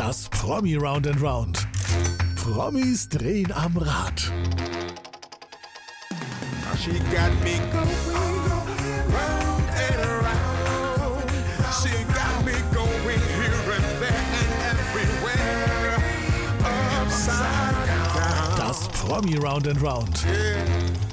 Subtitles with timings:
[0.00, 1.68] Das Promi Round and Round.
[2.34, 4.18] Promis drehen am Rad.
[6.82, 7.90] She got me going
[9.12, 11.30] round and around.
[11.82, 15.98] She got me going here and there and everywhere.
[17.02, 18.56] Upside down.
[18.56, 20.24] Das Promi Round and Round.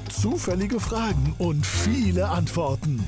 [0.08, 3.04] Zufällige Fragen und viele Antworten.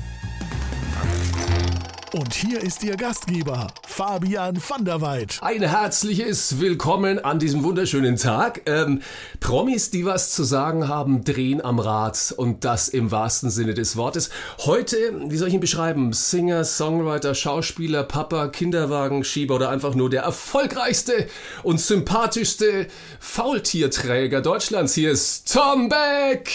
[2.13, 5.37] Und hier ist Ihr Gastgeber, Fabian van der Weid.
[5.41, 8.61] Ein herzliches Willkommen an diesem wunderschönen Tag.
[8.65, 9.01] Ähm,
[9.41, 13.97] Promis, die was zu sagen haben, drehen am Rad und das im wahrsten Sinne des
[13.97, 14.29] Wortes.
[14.59, 14.95] Heute,
[15.27, 16.13] wie soll ich ihn beschreiben?
[16.13, 21.27] Singer, Songwriter, Schauspieler, Papa, Kinderwagenschieber oder einfach nur der erfolgreichste
[21.61, 22.87] und sympathischste
[23.19, 24.93] Faultierträger Deutschlands.
[24.93, 26.49] Hier ist Tom Beck.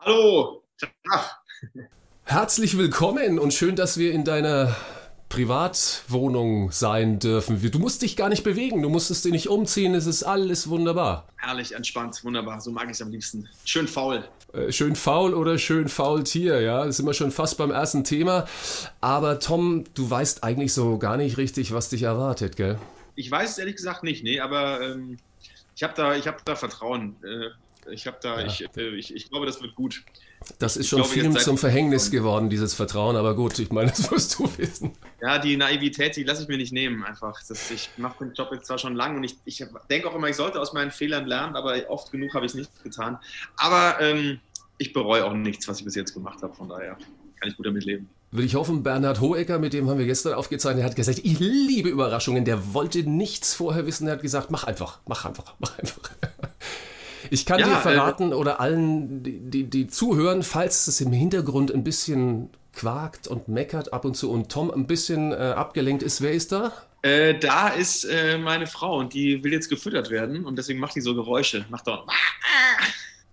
[0.00, 0.62] Hallo.
[1.10, 1.38] Ach,
[2.26, 4.74] Herzlich willkommen und schön, dass wir in deiner
[5.34, 7.60] Privatwohnung sein dürfen.
[7.70, 11.26] Du musst dich gar nicht bewegen, du musstest dich nicht umziehen, es ist alles wunderbar.
[11.38, 12.60] herrlich, entspannt, wunderbar.
[12.60, 13.48] So mag ich es am liebsten.
[13.64, 14.22] Schön faul.
[14.52, 18.46] Äh, Schön faul oder schön faultier, ja, das sind wir schon fast beim ersten Thema.
[19.00, 22.78] Aber Tom, du weißt eigentlich so gar nicht richtig, was dich erwartet, gell?
[23.16, 25.18] Ich weiß es ehrlich gesagt nicht, nee, aber ähm,
[25.74, 27.16] ich habe da, ich hab da Vertrauen.
[27.24, 30.04] Äh, ich habe da, ich, äh, ich, ich glaube, das wird gut.
[30.58, 34.10] Das ist schon glaube, vielen zum Verhängnis geworden, dieses Vertrauen, aber gut, ich meine, das
[34.10, 34.92] musst du wissen.
[35.20, 37.40] Ja, die Naivität, die lasse ich mir nicht nehmen, einfach.
[37.48, 40.28] Das, ich mache den Job jetzt zwar schon lang und ich, ich denke auch immer,
[40.28, 43.18] ich sollte aus meinen Fehlern lernen, aber oft genug habe ich es nicht getan.
[43.56, 44.40] Aber ähm,
[44.78, 46.96] ich bereue auch nichts, was ich bis jetzt gemacht habe, von daher
[47.40, 48.08] kann ich gut damit leben.
[48.30, 51.38] Will ich hoffen, Bernhard Hohecker, mit dem haben wir gestern aufgezeichnet, der hat gesagt, ich
[51.38, 52.44] liebe Überraschungen.
[52.44, 54.06] Der wollte nichts vorher wissen.
[54.06, 56.10] Der hat gesagt, mach einfach, mach einfach, mach einfach.
[57.30, 61.72] Ich kann Ja, dir äh, verraten oder allen, die, die, zuhören, falls es im Hintergrund
[61.72, 66.20] ein bisschen quakt und meckert ab und zu und Tom ein bisschen äh, abgelenkt ist,
[66.20, 66.72] wer ist da?
[67.02, 70.96] Äh, da ist äh, meine Frau und die will jetzt gefüttert werden und deswegen macht
[70.96, 71.66] die so Geräusche.
[71.68, 72.06] Macht doch.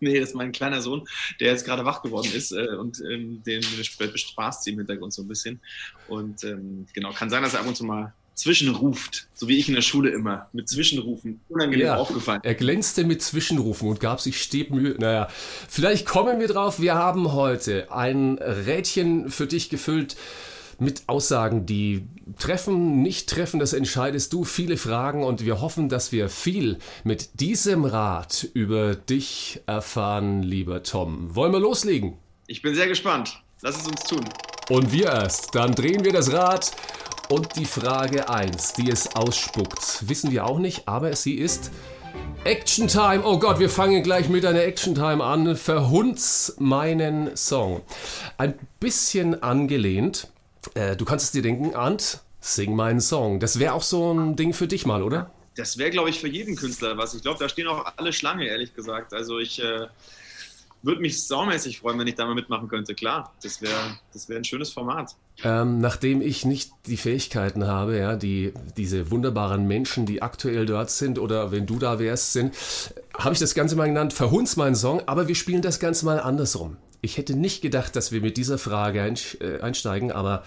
[0.04, 1.08] Nee, das ist mein kleiner Sohn,
[1.40, 3.62] der jetzt gerade wach geworden ist äh, und ähm, den
[3.98, 5.62] bespaßt sie im Hintergrund so ein bisschen.
[6.08, 9.68] Und ähm, genau, kann sein, dass er ab und zu mal zwischenruft, so wie ich
[9.70, 11.42] in der Schule immer, mit Zwischenrufen.
[11.50, 11.96] Unangenehm Ja.
[11.98, 12.42] aufgefallen.
[12.44, 14.96] Er glänzte mit Zwischenrufen und gab sich Stebmühe.
[15.00, 15.28] Naja,
[15.70, 16.80] vielleicht kommen wir drauf.
[16.80, 20.16] Wir haben heute ein Rädchen für dich gefüllt
[20.80, 22.06] mit Aussagen, die
[22.40, 24.44] treffen, nicht treffen, das entscheidest du.
[24.44, 30.82] Viele Fragen und wir hoffen, dass wir viel mit diesem Rat über dich erfahren, lieber
[30.82, 31.36] Tom.
[31.36, 32.18] Wollen wir loslegen?
[32.48, 33.42] Ich bin sehr gespannt.
[33.62, 34.26] Lass es uns tun.
[34.70, 35.54] Und wir erst.
[35.54, 36.72] Dann drehen wir das Rad.
[37.32, 41.72] Und die Frage 1, die es ausspuckt, wissen wir auch nicht, aber sie ist
[42.44, 43.22] Action Time.
[43.24, 45.56] Oh Gott, wir fangen gleich mit einer Action Time an.
[45.56, 47.84] Verhunz meinen Song.
[48.38, 50.28] Ein bisschen angelehnt.
[50.74, 53.40] Äh, du kannst es dir denken, Ant, sing meinen Song.
[53.40, 55.32] Das wäre auch so ein Ding für dich mal, oder?
[55.56, 57.14] Das wäre, glaube ich, für jeden Künstler was.
[57.14, 59.14] Ich glaube, da stehen auch alle Schlange, ehrlich gesagt.
[59.14, 59.88] Also ich äh,
[60.84, 62.96] würde mich saumäßig freuen, wenn ich da mal mitmachen könnte.
[62.96, 65.16] Klar, das wäre das wär ein schönes Format.
[65.44, 70.90] Ähm, nachdem ich nicht die Fähigkeiten habe, ja, die diese wunderbaren Menschen, die aktuell dort
[70.90, 72.56] sind oder wenn du da wärst, sind,
[73.18, 76.20] habe ich das Ganze mal genannt, verhunz meinen Song, aber wir spielen das Ganze mal
[76.20, 76.78] andersrum.
[77.02, 80.44] Ich hätte nicht gedacht, dass wir mit dieser Frage äh, einsteigen, aber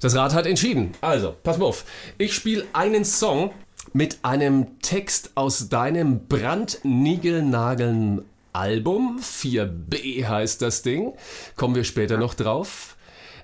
[0.00, 0.92] das Rad hat entschieden.
[1.00, 1.84] Also, pass mal auf.
[2.18, 3.50] Ich spiele einen Song
[3.92, 8.24] mit einem Text aus deinem brandniegelnageln
[8.58, 9.20] Album.
[9.20, 11.14] 4b heißt das Ding.
[11.56, 12.96] Kommen wir später noch drauf.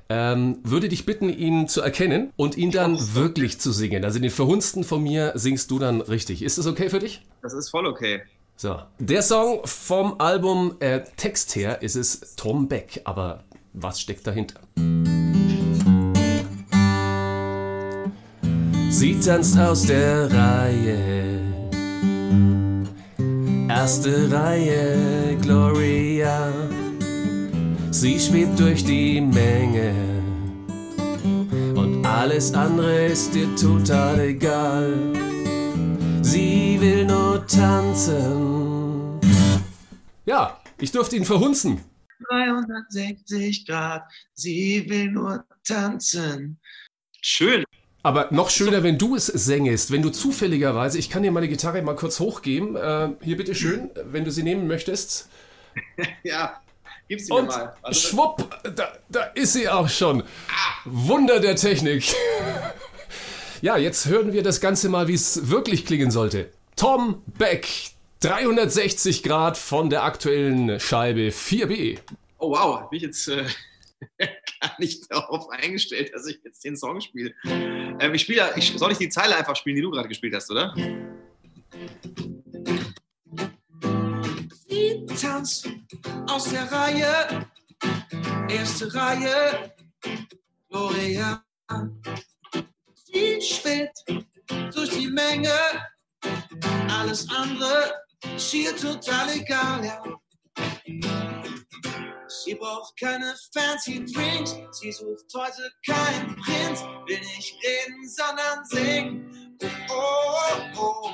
[0.08, 4.04] Ähm, würde dich bitten, ihn zu erkennen und ihn dann wirklich zu singen.
[4.04, 6.42] Also den Verhunzten von mir singst du dann richtig.
[6.42, 7.22] Ist das okay für dich?
[7.42, 8.22] Das ist voll okay.
[8.56, 8.80] So.
[8.98, 13.00] Der Song vom Album, äh, Text her, ist es Tom Beck.
[13.04, 14.60] Aber was steckt dahinter?
[18.90, 21.54] Sie tanzt aus der Reihe.
[23.74, 26.52] Erste Reihe, Gloria.
[27.90, 29.92] Sie schwebt durch die Menge.
[31.74, 34.94] Und alles andere ist ihr total egal.
[36.22, 39.20] Sie will nur tanzen.
[40.24, 41.80] Ja, ich durfte ihn verhunzen.
[42.30, 44.04] 360 Grad,
[44.34, 46.60] sie will nur tanzen.
[47.20, 47.64] Schön.
[48.04, 51.80] Aber noch schöner, wenn du es sängest, wenn du zufälligerweise, ich kann dir meine Gitarre
[51.80, 52.76] mal kurz hochgeben.
[52.76, 55.28] Äh, hier bitte schön, wenn du sie nehmen möchtest.
[56.22, 56.60] Ja,
[57.08, 57.74] gib's dir Und mal.
[57.82, 60.22] Also, schwupp, da, da ist sie auch schon.
[60.84, 62.14] Wunder der Technik.
[63.62, 66.50] Ja, jetzt hören wir das Ganze mal, wie es wirklich klingen sollte.
[66.76, 67.66] Tom Beck,
[68.20, 71.98] 360 Grad von der aktuellen Scheibe 4B.
[72.38, 73.26] oh wow, bin ich jetzt.
[73.28, 73.44] Äh,
[74.78, 77.34] nicht darauf eingestellt, dass ich jetzt den Song spiele.
[77.44, 80.50] Ähm, ich spiele, ich, soll ich die Zeile einfach spielen, die du gerade gespielt hast,
[80.50, 80.74] oder?
[84.66, 85.68] Sie tanzt
[86.28, 87.48] aus der Reihe,
[88.48, 89.74] erste Reihe,
[90.68, 91.44] Gloria.
[92.94, 94.04] Sie schwillt
[94.74, 95.52] durch die Menge,
[96.90, 98.04] alles andere
[98.36, 101.23] ist hier total egal, ja.
[102.42, 109.58] Sie braucht keine fancy Drinks, sie sucht heute keinen Prinz, will nicht reden, sondern singen.
[109.88, 111.10] Oh, oh, oh.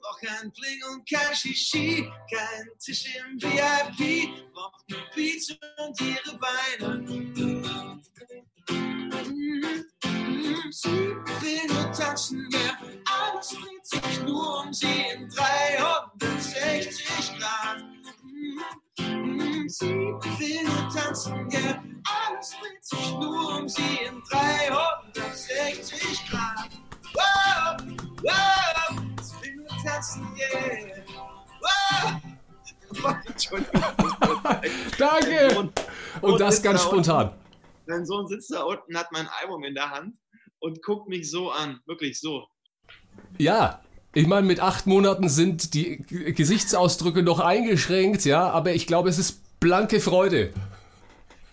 [0.00, 6.38] Braucht kein Bling und kein Shishi, kein Tisch im VIP, braucht nur Beats und ihre
[6.38, 7.04] Beine.
[10.72, 12.78] Sie will nur tanzen, ja,
[13.10, 17.82] alles dreht sich nur um sie in 360 Grad.
[19.72, 26.68] Sie nur tanzen, ja, alles dreht sich nur um sie in 360 Grad.
[27.14, 27.76] Wow,
[28.20, 31.04] wow, sie tanzen, yeah.
[31.60, 32.20] Wow.
[34.98, 35.56] Danke!
[35.56, 35.70] Und,
[36.20, 37.28] Und das ganz da spontan.
[37.28, 37.40] Unten,
[37.86, 40.16] mein Sohn sitzt da unten, hat mein Album in der Hand
[40.58, 41.78] und guckt mich so an.
[41.86, 42.48] Wirklich so.
[43.38, 43.84] Ja,
[44.14, 49.18] ich meine, mit acht Monaten sind die Gesichtsausdrücke noch eingeschränkt, ja, aber ich glaube, es
[49.18, 50.52] ist blanke Freude.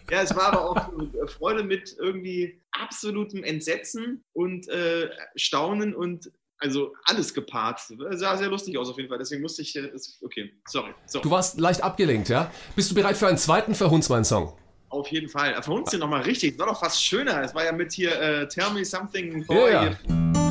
[0.09, 6.94] Ja, es war aber auch Freude mit irgendwie absolutem Entsetzen und äh, Staunen und also
[7.04, 7.81] alles gepaart.
[8.12, 9.19] Sah sehr lustig aus auf jeden Fall.
[9.19, 9.75] Deswegen musste ich.
[9.75, 10.92] äh, Okay, sorry.
[11.06, 12.50] So, Du warst leicht abgelenkt, ja?
[12.75, 14.57] Bist du bereit für einen zweiten Verhundsmann-Song?
[14.89, 15.54] auf jeden Fall.
[15.68, 16.51] Uns ja nochmal richtig.
[16.57, 17.42] Das war doch fast schöner.
[17.44, 19.71] Es war ja mit hier äh, Tell Me Something Ja, Boy.
[19.74, 19.81] ja.
[19.81, 20.46] hier.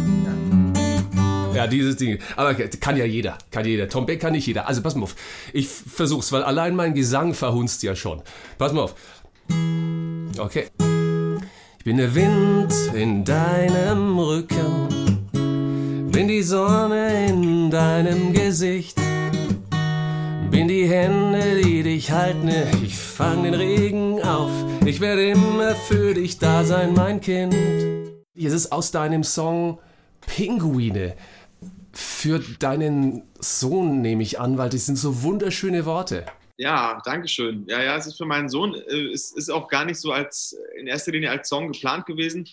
[1.56, 2.19] Ja, dieses Ding.
[2.37, 3.38] Aber kann ja jeder.
[3.50, 3.88] Kann jeder.
[3.88, 4.69] Tom Beck kann nicht jeder.
[4.69, 5.17] Also pass mal auf.
[5.53, 8.23] Ich versuch's, weil allein mein Gesang verhunzt ja schon.
[8.58, 8.94] Pass mal auf.
[10.38, 10.67] Okay.
[11.79, 14.88] Ich bin der Wind in deinem Rücken.
[16.12, 18.99] Bin die Sonne in deinem Gesicht.
[20.50, 22.50] Bin die Hände, die dich halten.
[22.82, 24.50] Ich fang den Regen auf.
[24.85, 27.55] Ich werde immer für dich da sein, mein Kind.
[28.35, 29.79] Es ist aus deinem Song
[30.26, 31.14] Pinguine.
[31.96, 36.26] Für deinen Sohn nehme ich an, weil das sind so wunderschöne Worte.
[36.58, 37.66] Ja, danke schön.
[37.69, 38.75] Ja, ja, es ist für meinen Sohn.
[38.75, 42.46] Äh, es ist auch gar nicht so als in erster Linie als Song geplant gewesen.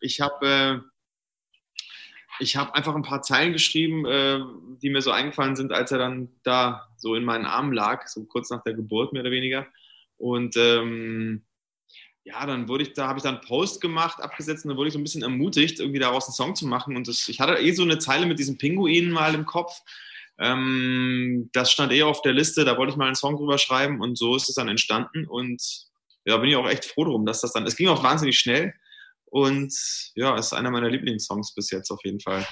[0.00, 0.78] Ich habe äh,
[2.40, 4.40] ich einfach ein paar Zeilen geschrieben, äh,
[4.82, 8.24] die mir so eingefallen sind, als er dann da so in meinen Armen lag, so
[8.24, 9.68] kurz nach der Geburt mehr oder weniger.
[10.16, 11.44] Und ähm,
[12.24, 14.88] ja, dann wurde ich da, habe ich dann einen Post gemacht, abgesetzt und dann wurde
[14.88, 16.96] ich so ein bisschen ermutigt, irgendwie daraus einen Song zu machen.
[16.96, 19.80] Und das, ich hatte eh so eine Zeile mit diesen Pinguinen mal im Kopf.
[20.38, 24.00] Ähm, das stand eh auf der Liste, da wollte ich mal einen Song drüber schreiben
[24.00, 25.26] und so ist es dann entstanden.
[25.26, 25.62] Und
[26.24, 28.74] ja, bin ich auch echt froh drum, dass das dann, es ging auch wahnsinnig schnell.
[29.26, 29.74] Und
[30.14, 32.46] ja, ist einer meiner Lieblingssongs bis jetzt auf jeden Fall.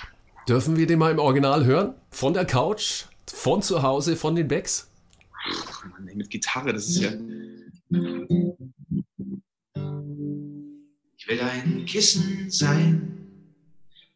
[0.49, 1.95] Dürfen wir den mal im Original hören?
[2.11, 4.91] Von der Couch, von zu Hause, von den Becks?
[5.71, 7.11] Ach, Mann, ey, mit Gitarre, das ist ja.
[11.29, 13.19] Ich will dein Kissen sein,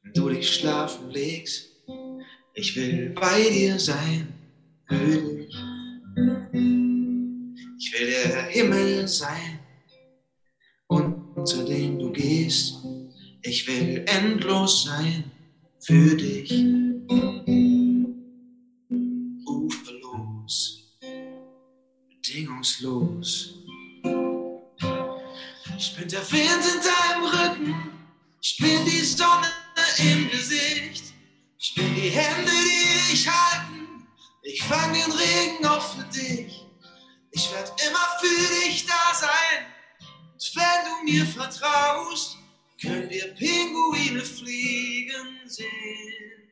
[0.03, 1.69] wenn du dich schlafen legst.
[2.55, 4.33] Ich will bei dir sein,
[4.89, 5.55] für dich.
[7.79, 9.59] Ich will der Himmel sein,
[10.87, 12.77] unter dem du gehst.
[13.43, 15.25] Ich will endlos sein
[15.81, 16.51] für dich.
[19.45, 20.97] Uferlos,
[22.09, 23.59] bedingungslos.
[25.77, 26.92] Ich bin der Wind in
[28.41, 29.49] ich bin die Sonne
[29.99, 31.15] im Gesicht,
[31.59, 34.07] ich bin die Hände, die dich halten,
[34.43, 36.67] ich fang den Regen auf für dich,
[37.31, 39.67] ich werd immer für dich da sein,
[40.33, 42.37] und wenn du mir vertraust,
[42.81, 46.51] können wir Pinguine fliegen sehen.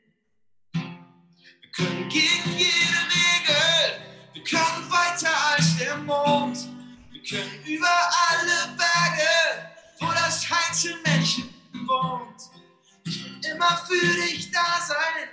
[0.73, 4.01] Wir können gegen jede Regel,
[4.35, 6.57] wir können weiter als der Mond.
[7.11, 8.77] Wir können über alle
[10.51, 11.49] wo das Heinzelmännchen
[11.87, 12.51] wohnt.
[13.07, 15.29] Ich will immer für dich da sein.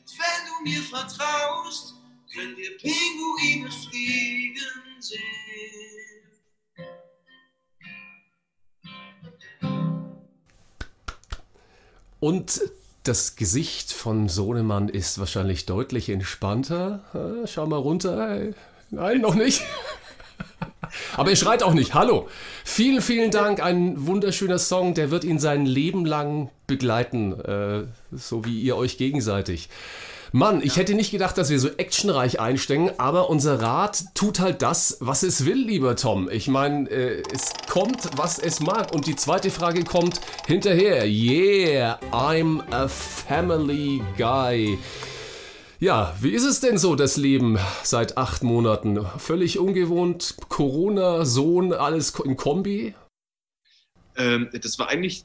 [0.00, 1.94] Und wenn du mir vertraust,
[2.32, 5.20] können wir Pinguine fliegen sehen.
[12.18, 12.60] Und
[13.04, 17.44] das Gesicht von Sohnemann ist wahrscheinlich deutlich entspannter.
[17.46, 18.54] Schau mal runter.
[18.90, 19.62] Nein, noch nicht.
[21.16, 21.94] Aber er schreit auch nicht.
[21.94, 22.28] Hallo.
[22.64, 23.62] Vielen, vielen Dank.
[23.62, 28.98] Ein wunderschöner Song, der wird ihn sein Leben lang begleiten, äh, so wie ihr euch
[28.98, 29.68] gegenseitig.
[30.32, 34.60] Mann, ich hätte nicht gedacht, dass wir so actionreich einsteigen, aber unser Rad tut halt
[34.60, 36.28] das, was es will, lieber Tom.
[36.28, 38.92] Ich meine, äh, es kommt, was es mag.
[38.92, 41.06] Und die zweite Frage kommt hinterher.
[41.06, 44.78] Yeah, I'm a family guy.
[45.78, 49.04] Ja, wie ist es denn so, das Leben seit acht Monaten?
[49.18, 52.94] Völlig ungewohnt, Corona, Sohn, alles in Kombi?
[54.16, 55.24] Ähm, das war eigentlich,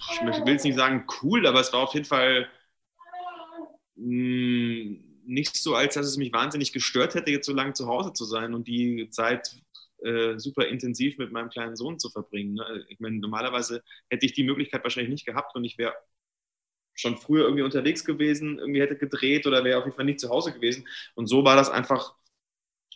[0.00, 2.48] ich will jetzt nicht sagen cool, aber es war auf jeden Fall
[3.96, 8.12] mh, nicht so, als dass es mich wahnsinnig gestört hätte, jetzt so lange zu Hause
[8.12, 9.56] zu sein und die Zeit
[10.02, 12.54] äh, super intensiv mit meinem kleinen Sohn zu verbringen.
[12.54, 12.84] Ne?
[12.88, 15.94] Ich meine, normalerweise hätte ich die Möglichkeit wahrscheinlich nicht gehabt und ich wäre
[17.00, 20.28] schon früher irgendwie unterwegs gewesen, irgendwie hätte gedreht oder wäre auf jeden Fall nicht zu
[20.28, 20.86] Hause gewesen.
[21.14, 22.14] Und so war das einfach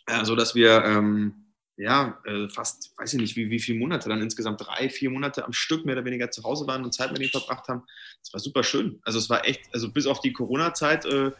[0.07, 1.45] äh, so, dass wir ähm,
[1.77, 5.43] ja, äh, fast, weiß ich nicht, wie, wie viele Monate dann insgesamt, drei, vier Monate
[5.43, 7.83] am Stück mehr oder weniger zu Hause waren und Zeit mit ihm verbracht haben.
[8.21, 8.99] Das war super schön.
[9.03, 11.31] Also es war echt, also bis auf die Corona-Zeit, äh,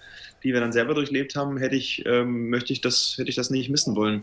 [0.43, 3.49] die wir dann selber durchlebt haben, hätte ich, ähm, möchte ich das, hätte ich das
[3.49, 4.21] nicht missen wollen.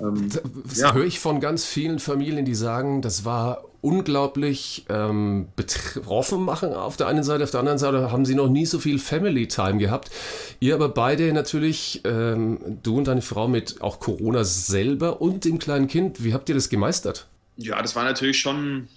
[0.00, 0.30] Ähm,
[0.64, 0.94] das ja.
[0.94, 6.96] höre ich von ganz vielen Familien, die sagen, das war unglaublich ähm, betroffen machen auf
[6.96, 9.76] der einen Seite, auf der anderen Seite haben sie noch nie so viel Family Time
[9.76, 10.10] gehabt.
[10.58, 15.58] Ihr aber beide natürlich, ähm, du und deine Frau mit auch Corona selber und dem
[15.58, 17.28] kleinen Kind, wie habt ihr das gemeistert?
[17.56, 18.88] Ja, das war natürlich schon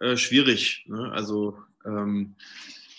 [0.00, 0.84] äh, schwierig.
[0.88, 1.10] Ne?
[1.12, 2.34] Also ähm,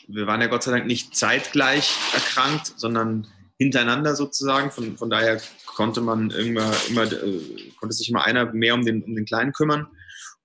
[0.07, 3.27] wir waren ja Gott sei Dank nicht zeitgleich erkrankt, sondern
[3.59, 4.71] hintereinander sozusagen.
[4.71, 7.41] Von, von daher konnte man immer, immer äh,
[7.79, 9.85] konnte sich immer einer mehr um den, um den Kleinen kümmern.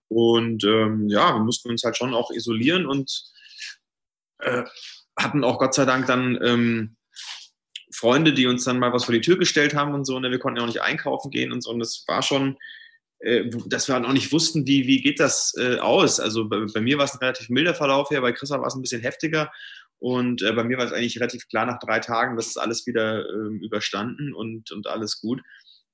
[0.08, 3.24] Und ähm, ja, wir mussten uns halt schon auch isolieren und
[4.38, 4.64] äh,
[5.18, 6.96] hatten auch Gott sei Dank dann ähm,
[7.92, 10.18] Freunde, die uns dann mal was vor die Tür gestellt haben und so.
[10.20, 11.70] Ne, wir konnten ja auch nicht einkaufen gehen und so.
[11.70, 12.56] Und das war schon,
[13.20, 16.20] äh, dass wir halt auch nicht wussten, wie, wie geht das äh, aus.
[16.20, 18.74] Also bei, bei mir war es ein relativ milder Verlauf hier, bei Christa war es
[18.74, 19.50] ein bisschen heftiger.
[19.98, 22.86] Und äh, bei mir war es eigentlich relativ klar nach drei Tagen, dass es alles
[22.86, 25.40] wieder ähm, überstanden und, und alles gut.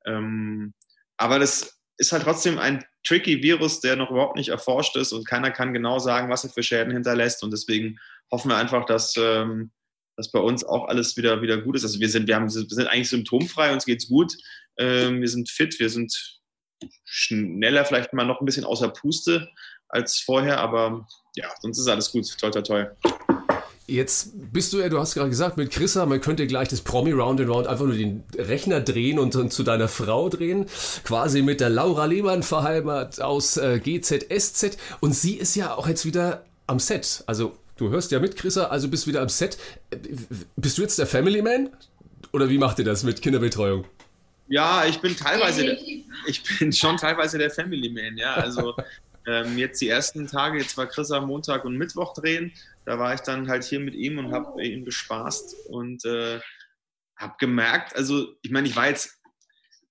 [0.05, 0.75] Ähm,
[1.17, 5.27] aber das ist halt trotzdem ein tricky Virus, der noch überhaupt nicht erforscht ist und
[5.27, 7.43] keiner kann genau sagen, was er für Schäden hinterlässt.
[7.43, 7.99] Und deswegen
[8.31, 9.71] hoffen wir einfach, dass, ähm,
[10.17, 11.85] dass bei uns auch alles wieder, wieder gut ist.
[11.85, 14.33] Also wir sind, wir, haben, wir sind eigentlich symptomfrei, uns geht's gut.
[14.79, 16.41] Ähm, wir sind fit, wir sind
[17.05, 19.49] schneller, vielleicht mal noch ein bisschen außer Puste
[19.89, 21.07] als vorher, aber
[21.37, 22.27] ja, sonst ist alles gut.
[22.39, 23.42] Toi, toi, toi.
[23.87, 27.11] Jetzt bist du ja, du hast gerade gesagt, mit Chrissa, man könnte gleich das Promi
[27.11, 30.67] Round and Round einfach nur den Rechner drehen und dann zu deiner Frau drehen.
[31.05, 34.79] Quasi mit der Laura Lehmann verheiratet aus äh, GZSZ.
[35.01, 37.25] Und sie ist ja auch jetzt wieder am Set.
[37.27, 39.59] Also, du hörst ja mit, Chrissa, also bist wieder am Set.
[40.57, 41.71] Bist du jetzt der Family Man?
[42.33, 43.85] Oder wie macht ihr das mit Kinderbetreuung?
[44.49, 45.79] Ja, ich bin teilweise, der,
[46.27, 48.35] ich bin schon teilweise der Family Man, ja.
[48.35, 48.75] Also
[49.27, 52.53] ähm, jetzt die ersten Tage, jetzt war Chris am Montag und Mittwoch drehen.
[52.85, 56.41] Da war ich dann halt hier mit ihm und habe ihn bespaßt und äh,
[57.17, 59.21] habe gemerkt, also ich meine, ich war jetzt,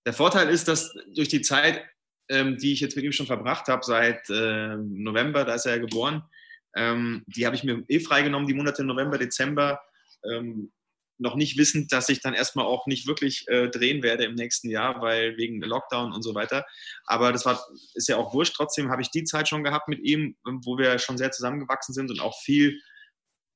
[0.06, 1.84] der Vorteil ist, dass durch die Zeit,
[2.30, 5.76] ähm, die ich jetzt mit ihm schon verbracht habe, seit äh, November, da ist er
[5.76, 6.24] ja geboren,
[6.76, 9.82] ähm, die habe ich mir eh freigenommen, die Monate November, Dezember.
[10.24, 10.72] Ähm,
[11.22, 14.70] noch nicht wissend, dass ich dann erstmal auch nicht wirklich äh, drehen werde im nächsten
[14.70, 16.66] Jahr, weil wegen Lockdown und so weiter.
[17.06, 17.64] Aber das war,
[17.94, 18.56] ist ja auch wurscht.
[18.56, 22.10] Trotzdem habe ich die Zeit schon gehabt mit ihm, wo wir schon sehr zusammengewachsen sind
[22.10, 22.82] und auch viel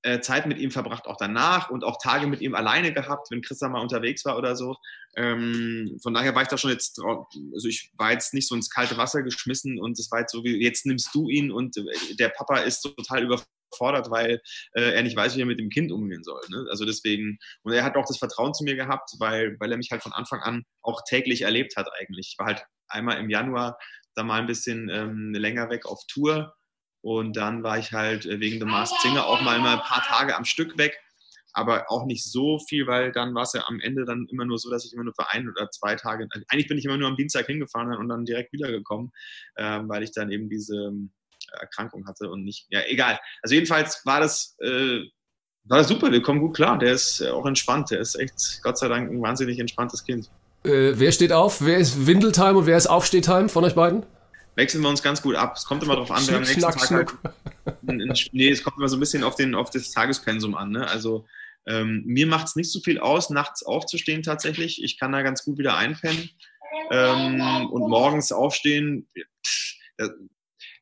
[0.03, 3.41] äh, Zeit mit ihm verbracht, auch danach und auch Tage mit ihm alleine gehabt, wenn
[3.41, 4.75] Christa mal unterwegs war oder so.
[5.15, 8.69] Ähm, von daher war ich da schon jetzt, also ich war jetzt nicht so ins
[8.69, 12.15] kalte Wasser geschmissen und es war jetzt so wie, jetzt nimmst du ihn und äh,
[12.19, 14.41] der Papa ist total überfordert überfordert, weil
[14.73, 16.41] äh, er nicht weiß, wie er mit dem Kind umgehen soll.
[16.49, 16.65] Ne?
[16.69, 19.91] Also deswegen, und er hat auch das Vertrauen zu mir gehabt, weil, weil er mich
[19.91, 22.29] halt von Anfang an auch täglich erlebt hat eigentlich.
[22.33, 23.77] Ich war halt einmal im Januar
[24.15, 26.53] da mal ein bisschen ähm, länger weg auf Tour
[27.01, 30.03] und dann war ich halt äh, wegen The Masked Singer auch mal, mal ein paar
[30.03, 30.97] Tage am Stück weg
[31.55, 34.59] aber auch nicht so viel, weil dann war es ja am Ende dann immer nur
[34.59, 36.97] so, dass ich immer nur für ein oder zwei Tage, also eigentlich bin ich immer
[36.97, 39.11] nur am Dienstag hingefahren und dann direkt wiedergekommen,
[39.55, 40.91] äh, weil ich dann eben diese
[41.51, 43.19] Erkrankung hatte und nicht, ja, egal.
[43.41, 45.01] Also jedenfalls war das, äh,
[45.65, 46.77] war das super, wir kommen gut klar.
[46.77, 50.29] Der ist auch entspannt, der ist echt, Gott sei Dank, ein wahnsinnig entspanntes Kind.
[50.63, 51.61] Äh, wer steht auf?
[51.61, 54.05] Wer ist Windeltime und wer ist Aufstehtime von euch beiden?
[54.55, 55.55] Wechseln wir uns ganz gut ab.
[55.57, 57.11] Es kommt immer darauf an, wer am nächsten Tag halt,
[58.31, 60.71] Nee, es kommt immer so ein bisschen auf, den, auf das Tagespensum an.
[60.71, 60.87] Ne?
[60.87, 61.25] Also
[61.67, 64.83] ähm, mir macht es nicht so viel aus, nachts aufzustehen tatsächlich.
[64.83, 66.29] Ich kann da ganz gut wieder einpennen.
[66.91, 69.07] Ähm, und morgens aufstehen,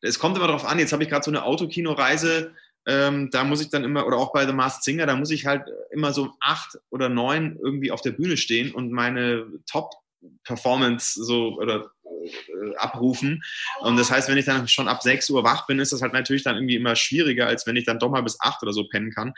[0.04, 2.54] es kommt immer darauf an, jetzt habe ich gerade so eine Autokinoreise,
[2.86, 5.46] ähm, da muss ich dann immer, oder auch bei The Masked Singer, da muss ich
[5.46, 11.58] halt immer so acht oder neun irgendwie auf der Bühne stehen und meine Top-Performance so
[11.58, 13.42] oder äh, abrufen.
[13.80, 16.12] Und das heißt, wenn ich dann schon ab 6 Uhr wach bin, ist das halt
[16.12, 18.84] natürlich dann irgendwie immer schwieriger, als wenn ich dann doch mal bis 8 oder so
[18.90, 19.34] pennen kann.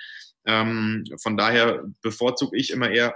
[0.46, 3.16] Ähm, von daher bevorzuge ich immer eher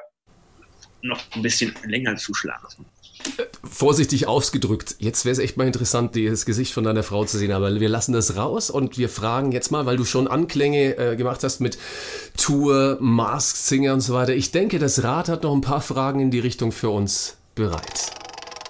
[1.02, 2.86] noch ein bisschen länger zu schlafen.
[3.64, 7.52] Vorsichtig ausgedrückt, jetzt wäre es echt mal interessant, das Gesicht von deiner Frau zu sehen,
[7.52, 11.16] aber wir lassen das raus und wir fragen jetzt mal, weil du schon Anklänge äh,
[11.18, 11.78] gemacht hast mit
[12.38, 14.34] Tour, Mask Singer und so weiter.
[14.34, 18.12] Ich denke, das Rad hat noch ein paar Fragen in die Richtung für uns bereit.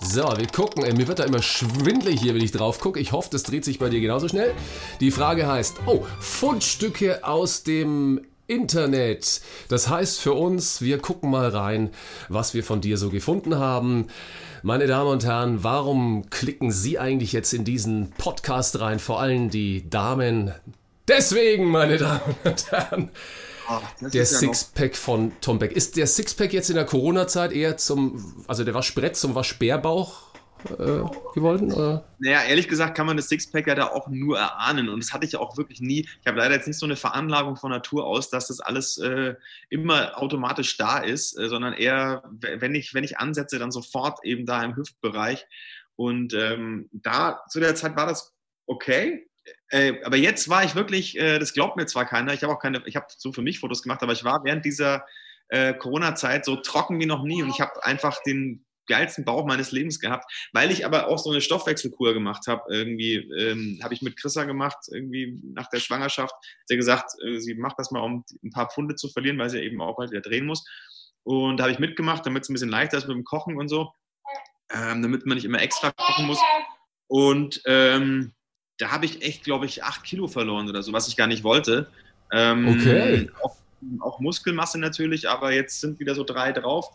[0.02, 0.84] So, wir gucken.
[0.84, 3.00] Äh, mir wird da immer schwindlig hier, wenn ich drauf gucke.
[3.00, 4.54] Ich hoffe, das dreht sich bei dir genauso schnell.
[5.02, 9.42] Die Frage heißt, oh, Fundstücke aus dem Internet.
[9.68, 11.92] Das heißt für uns, wir gucken mal rein,
[12.30, 14.08] was wir von dir so gefunden haben.
[14.62, 19.00] Meine Damen und Herren, warum klicken Sie eigentlich jetzt in diesen Podcast rein?
[19.00, 20.54] Vor allem die Damen.
[21.08, 23.10] Deswegen, meine Damen und Herren.
[23.70, 25.72] Oh, der ja Sixpack von Tom Beck.
[25.72, 30.29] Ist der Sixpack jetzt in der Corona-Zeit eher zum, also der Waschbrett zum Waschbärbauch
[30.66, 31.62] äh, gewollt?
[31.62, 32.06] Oder?
[32.20, 34.90] Naja, ehrlich gesagt kann man das Sixpack ja da auch nur erahnen.
[34.90, 36.08] Und das hatte ich auch wirklich nie.
[36.22, 39.36] Ich habe leider jetzt nicht so eine Veranlagung von Natur aus, dass das alles äh,
[39.70, 44.46] immer automatisch da ist, äh, sondern eher, wenn ich, wenn ich ansetze, dann sofort eben
[44.46, 45.46] da im Hüftbereich.
[45.96, 48.34] Und ähm, da zu der Zeit war das
[48.66, 49.28] okay.
[49.70, 52.60] Äh, aber jetzt war ich wirklich, äh, das glaubt mir zwar keiner, ich habe auch
[52.60, 55.06] keine, ich habe so für mich Fotos gemacht, aber ich war während dieser
[55.50, 59.72] äh, Corona-Zeit so trocken wie noch nie und ich habe einfach den geilsten Bauch meines
[59.72, 62.64] Lebens gehabt, weil ich aber auch so eine Stoffwechselkur gemacht habe.
[62.70, 66.36] Irgendwie ähm, habe ich mit Chrissa gemacht, irgendwie nach der Schwangerschaft.
[66.66, 69.50] Sie hat gesagt, äh, sie macht das mal, um ein paar Pfunde zu verlieren, weil
[69.50, 70.66] sie eben auch bald wieder drehen muss.
[71.24, 73.70] Und da habe ich mitgemacht, damit es ein bisschen leichter ist mit dem Kochen und
[73.70, 73.94] so,
[74.74, 76.40] ähm, damit man nicht immer extra kochen muss.
[77.08, 78.34] Und ähm,
[78.78, 81.44] da habe ich echt, glaube ich, acht Kilo verloren oder so, was ich gar nicht
[81.44, 81.92] wollte.
[82.32, 83.30] Ähm, okay.
[83.44, 83.56] Auch,
[84.00, 86.90] auch Muskelmasse natürlich, aber jetzt sind wieder so drei drauf.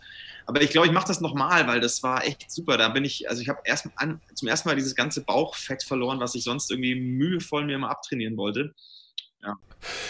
[0.47, 2.77] Aber ich glaube, ich mache das nochmal, weil das war echt super.
[2.77, 3.89] Da bin ich, also ich habe erst
[4.35, 8.37] zum ersten Mal dieses ganze Bauchfett verloren, was ich sonst irgendwie mühevoll mir mal abtrainieren
[8.37, 8.75] wollte.
[9.43, 9.57] Ja.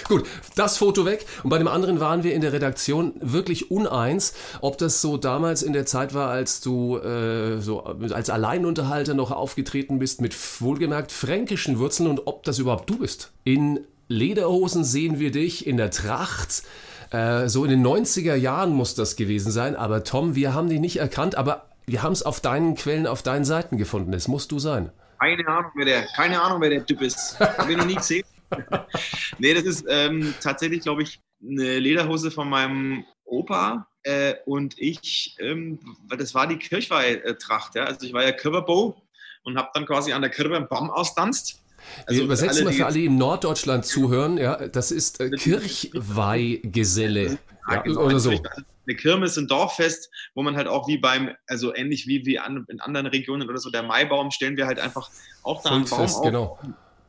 [0.09, 1.26] Gut, das Foto weg.
[1.43, 5.62] Und bei dem anderen waren wir in der Redaktion wirklich uneins, ob das so damals
[5.62, 11.11] in der Zeit war, als du äh, so als Alleinunterhalter noch aufgetreten bist mit wohlgemerkt
[11.11, 13.33] fränkischen Wurzeln und ob das überhaupt du bist.
[13.43, 16.62] In Lederhosen sehen wir dich in der Tracht.
[17.11, 19.77] Äh, so in den 90er Jahren muss das gewesen sein.
[19.77, 23.23] Aber Tom, wir haben dich nicht erkannt, aber wir haben es auf deinen Quellen, auf
[23.23, 24.12] deinen Seiten gefunden.
[24.12, 24.90] Es musst du sein.
[25.21, 27.38] Keine Ahnung, wer der, keine Ahnung, wer der Typ ist.
[27.40, 28.25] Habe ich noch nie gesehen.
[29.38, 33.87] nee, das ist ähm, tatsächlich, glaube ich, eine Lederhose von meinem Opa.
[34.03, 35.79] Äh, und ich, ähm,
[36.19, 37.75] das war die Kirchweihtracht.
[37.75, 37.85] Ja?
[37.85, 39.03] Also ich war ja Kirberbo
[39.45, 41.63] und habe dann quasi an der Kirche einen Baum austanzt
[42.07, 47.38] also Wir übersetzen mal für alle, die in Norddeutschland zuhören, ja, das ist äh, Kirchweihgeselle.
[47.66, 48.31] Ja, genau, oder so.
[48.31, 52.66] Eine Kirmes, ein Dorffest, wo man halt auch wie beim, also ähnlich wie, wie an,
[52.68, 55.09] in anderen Regionen oder so, der Maibaum, stellen wir halt einfach
[55.42, 56.20] auch da einen Baum auf.
[56.20, 56.59] Genau.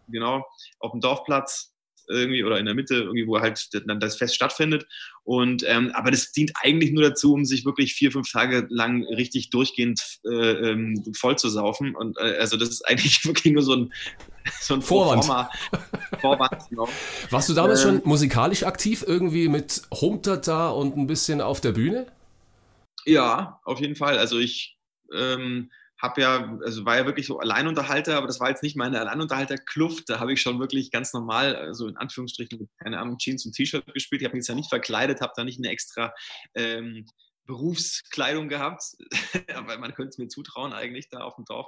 [0.07, 0.45] genau,
[0.79, 1.75] auf dem Dorfplatz
[2.07, 4.85] irgendwie oder in der Mitte, irgendwie, wo halt dann das Fest stattfindet.
[5.23, 9.03] Und ähm, aber das dient eigentlich nur dazu, um sich wirklich vier, fünf Tage lang
[9.03, 11.95] richtig durchgehend äh, ähm, voll zu saufen.
[11.95, 13.93] Und äh, also das ist eigentlich wirklich nur so ein,
[14.59, 15.25] so ein Vorwand.
[16.19, 16.87] Vorwand genau.
[17.29, 21.71] Warst du damals ähm, schon musikalisch aktiv, irgendwie mit Humtata und ein bisschen auf der
[21.71, 22.07] Bühne?
[23.05, 24.17] Ja, auf jeden Fall.
[24.17, 24.77] Also ich
[25.13, 25.69] ähm,
[26.01, 30.09] habe ja, also war ja wirklich so Alleinunterhalter, aber das war jetzt nicht meine Alleinunterhalter-Kluft.
[30.09, 33.93] Da habe ich schon wirklich ganz normal, also in Anführungsstrichen, keine Ahnung, Jeans und T-Shirt
[33.93, 34.21] gespielt.
[34.21, 36.13] Ich habe mich jetzt ja nicht verkleidet, habe da nicht eine extra
[36.55, 37.05] ähm,
[37.45, 38.83] Berufskleidung gehabt.
[39.55, 41.67] aber man könnte es mir zutrauen, eigentlich da auf dem Dorf.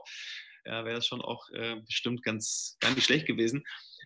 [0.68, 3.64] Ja, wäre das schon auch äh, bestimmt ganz, gar nicht schlecht gewesen.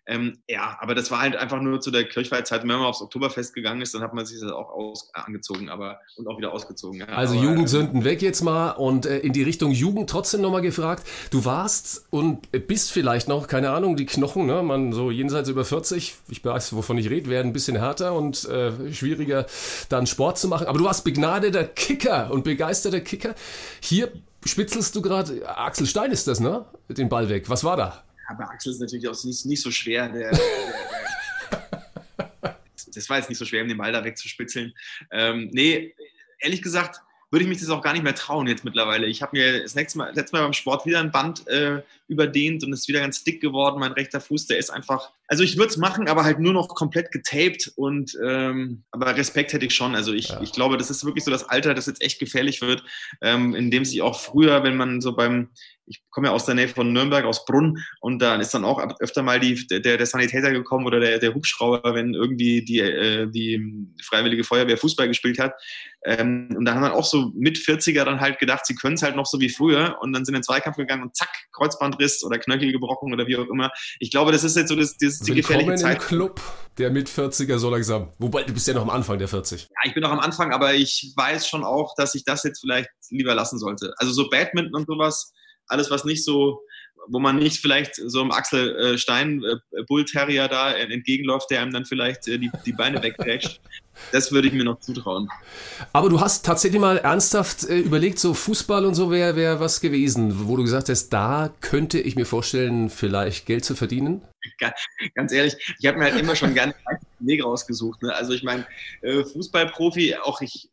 [0.07, 2.61] Ähm, ja, aber das war halt einfach nur zu der Kirchweihzeit.
[2.61, 5.99] Wenn man aufs Oktoberfest gegangen ist, dann hat man sich das auch aus, angezogen aber,
[6.15, 7.01] und auch wieder ausgezogen.
[7.01, 7.05] Ja.
[7.07, 11.07] Also aber, Jugendsünden weg jetzt mal und äh, in die Richtung Jugend trotzdem nochmal gefragt.
[11.29, 14.63] Du warst und bist vielleicht noch, keine Ahnung, die Knochen, ne?
[14.63, 18.45] man so jenseits über 40, ich weiß, wovon ich rede, werden ein bisschen härter und
[18.45, 19.45] äh, schwieriger
[19.89, 20.65] dann Sport zu machen.
[20.65, 23.35] Aber du warst begnadeter Kicker und begeisterter Kicker.
[23.81, 24.11] Hier
[24.45, 26.65] spitzelst du gerade, Axel Stein ist das, ne?
[26.89, 27.49] Den Ball weg.
[27.49, 28.03] Was war da?
[28.31, 30.09] aber Axel ist natürlich auch nicht, nicht so schwer.
[30.09, 30.39] Der, der,
[32.41, 32.57] der,
[32.93, 34.73] das war jetzt nicht so schwer, um den Ball da wegzuspitzeln.
[35.11, 35.93] Ähm, nee,
[36.39, 39.07] ehrlich gesagt, würde ich mich das auch gar nicht mehr trauen jetzt mittlerweile.
[39.07, 42.63] Ich habe mir das nächste Mal, letztes Mal beim Sport wieder ein Band äh, überdehnt
[42.63, 43.79] und ist wieder ganz dick geworden.
[43.79, 45.11] Mein rechter Fuß, der ist einfach.
[45.27, 49.53] Also ich würde es machen, aber halt nur noch komplett getaped und ähm, aber Respekt
[49.53, 49.95] hätte ich schon.
[49.95, 50.41] Also ich, ja.
[50.41, 52.83] ich glaube, das ist wirklich so das Alter, das jetzt echt gefährlich wird,
[53.21, 55.49] ähm, in dem sich auch früher, wenn man so beim
[55.91, 58.81] ich komme ja aus der Nähe von Nürnberg, aus Brunn, und da ist dann auch
[58.99, 63.29] öfter mal die, der, der Sanitäter gekommen oder der, der Hubschrauber, wenn irgendwie die, äh,
[63.29, 63.61] die
[64.01, 65.53] Freiwillige Feuerwehr Fußball gespielt hat.
[66.05, 69.03] Ähm, und da haben dann auch so mit 40er dann halt gedacht, sie können es
[69.03, 71.29] halt noch so wie früher und dann sind in den Zweikampf gegangen und zack,
[72.01, 73.71] Kreuzbandriss oder Knöchel gebrochen oder wie auch immer.
[73.99, 76.01] Ich glaube, das ist jetzt so das, das die gefährliche Zeit.
[76.01, 76.41] Im Club
[76.77, 78.11] der mit 40er so langsam.
[78.17, 79.63] Wobei, du bist ja noch am Anfang der 40.
[79.63, 82.61] Ja, ich bin noch am Anfang, aber ich weiß schon auch, dass ich das jetzt
[82.61, 83.93] vielleicht lieber lassen sollte.
[83.97, 85.33] Also so Badminton und sowas,
[85.67, 86.61] alles, was nicht so,
[87.07, 91.61] wo man nicht vielleicht so einem Axel äh, Stein äh, Bull Terrier da entgegenläuft, der
[91.61, 93.59] einem dann vielleicht äh, die, die Beine wegprätscht.
[94.11, 95.29] Das würde ich mir noch zutrauen.
[95.93, 100.47] Aber du hast tatsächlich mal ernsthaft überlegt, so Fußball und so wäre wär was gewesen,
[100.47, 104.21] wo du gesagt hast, da könnte ich mir vorstellen, vielleicht Geld zu verdienen?
[105.15, 108.01] Ganz ehrlich, ich habe mir halt immer schon gerne einen Weg rausgesucht.
[108.01, 108.13] Ne?
[108.13, 108.65] Also ich meine,
[109.01, 110.69] Fußballprofi, auch ich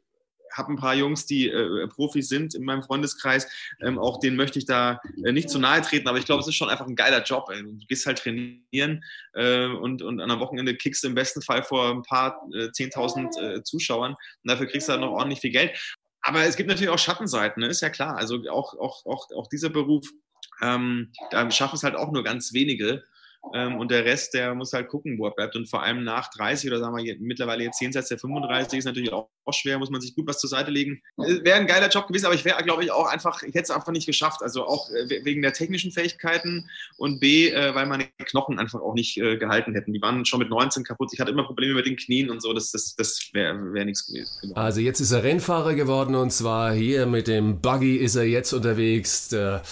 [0.59, 3.49] habe ein paar Jungs, die äh, Profis sind in meinem Freundeskreis.
[3.81, 6.49] Ähm, auch denen möchte ich da äh, nicht zu nahe treten, aber ich glaube, es
[6.49, 7.49] ist schon einfach ein geiler Job.
[7.51, 7.63] Ey.
[7.63, 11.63] Du gehst halt trainieren äh, und, und an einem Wochenende kickst du im besten Fall
[11.63, 15.53] vor ein paar äh, 10.000 äh, Zuschauern und dafür kriegst du halt noch ordentlich viel
[15.53, 15.79] Geld.
[16.21, 17.69] Aber es gibt natürlich auch Schattenseiten, ne?
[17.69, 18.17] ist ja klar.
[18.17, 20.07] Also auch, auch, auch, auch dieser Beruf,
[20.61, 23.05] ähm, da schaffen es halt auch nur ganz wenige.
[23.55, 25.57] Ähm, und der Rest, der muss halt gucken, wo er bleibt.
[25.57, 29.13] Und vor allem nach 30 oder sagen wir mittlerweile jetzt jenseits der 35 ist natürlich
[29.13, 31.03] auch, schwer, muss man sich gut was zur Seite legen.
[31.19, 33.65] Äh, wäre ein geiler Job gewesen, aber ich wäre, glaube ich, auch einfach, ich hätte
[33.65, 34.43] es einfach nicht geschafft.
[34.43, 38.95] Also auch äh, wegen der technischen Fähigkeiten und B, äh, weil meine Knochen einfach auch
[38.95, 39.93] nicht gehalten hätten.
[39.93, 41.11] Die waren schon mit 19 kaputt.
[41.13, 42.53] Ich hatte immer Probleme mit den Knien und so.
[42.53, 44.33] Das, das, das wäre wär nichts gewesen.
[44.43, 44.55] Genau.
[44.55, 48.53] Also jetzt ist er Rennfahrer geworden und zwar hier mit dem Buggy ist er jetzt
[48.53, 49.29] unterwegs.
[49.29, 49.63] Der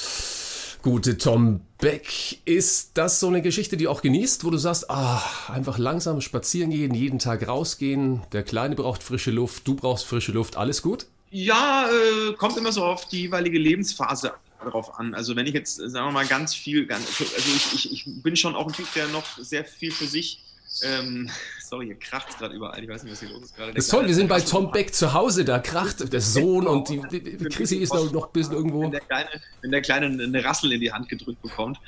[0.87, 2.39] gute Tom Beck.
[2.45, 6.71] Ist das so eine Geschichte, die auch genießt, wo du sagst, ah, einfach langsam spazieren
[6.71, 11.07] gehen, jeden Tag rausgehen, der Kleine braucht frische Luft, du brauchst frische Luft, alles gut?
[11.33, 15.13] Ja, äh, kommt immer so auf die jeweilige Lebensphase drauf an.
[15.13, 18.37] Also wenn ich jetzt, sagen wir mal, ganz viel, ganz, also ich, ich, ich bin
[18.37, 20.41] schon auch ein Typ, der noch sehr viel für sich
[20.85, 21.29] ähm,
[21.69, 22.83] sorry, hier kracht es gerade überall.
[22.83, 23.73] Ich weiß nicht, was hier los ist gerade.
[23.73, 26.89] Das ist toll, wir sind bei Tom Beck zu Hause, da kracht der Sohn und
[26.89, 28.83] die, die, die Chrissy ist noch, noch ein bisschen irgendwo.
[28.83, 29.29] Wenn der, Kleine,
[29.61, 31.79] wenn der Kleine eine Rassel in die Hand gedrückt bekommt,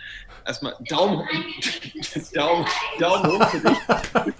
[0.44, 1.26] erstmal Daumen,
[2.34, 2.66] Daumen,
[2.98, 4.34] Daumen hoch für dich.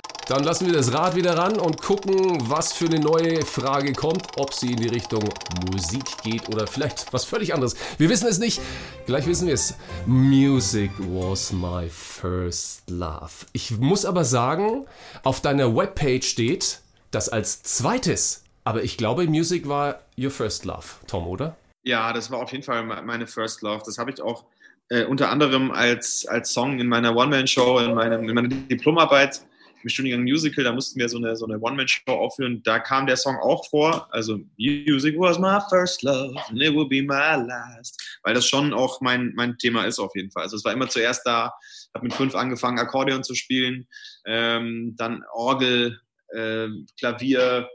[0.30, 4.38] Dann lassen wir das Rad wieder ran und gucken, was für eine neue Frage kommt,
[4.38, 5.28] ob sie in die Richtung
[5.72, 7.74] Musik geht oder vielleicht was völlig anderes.
[7.98, 8.60] Wir wissen es nicht.
[9.06, 9.74] Gleich wissen wir es.
[10.06, 13.44] Music was my first love.
[13.52, 14.86] Ich muss aber sagen,
[15.24, 18.44] auf deiner Webpage steht das als zweites.
[18.62, 21.56] Aber ich glaube, Music war your first love, Tom, oder?
[21.82, 23.82] Ja, das war auf jeden Fall meine first love.
[23.84, 24.44] Das habe ich auch
[24.90, 29.42] äh, unter anderem als, als Song in meiner One-Man-Show, in, in meiner Diplomarbeit
[29.82, 32.62] im Studiengang Musical, da mussten wir so eine, so eine One-Man-Show aufführen.
[32.62, 34.08] Da kam der Song auch vor.
[34.12, 38.00] Also, Music was my first love and it will be my last.
[38.22, 40.44] Weil das schon auch mein, mein Thema ist auf jeden Fall.
[40.44, 41.52] Also, es war immer zuerst da,
[41.94, 43.86] habe mit fünf angefangen, Akkordeon zu spielen,
[44.26, 47.68] ähm, dann Orgel, äh, Klavier,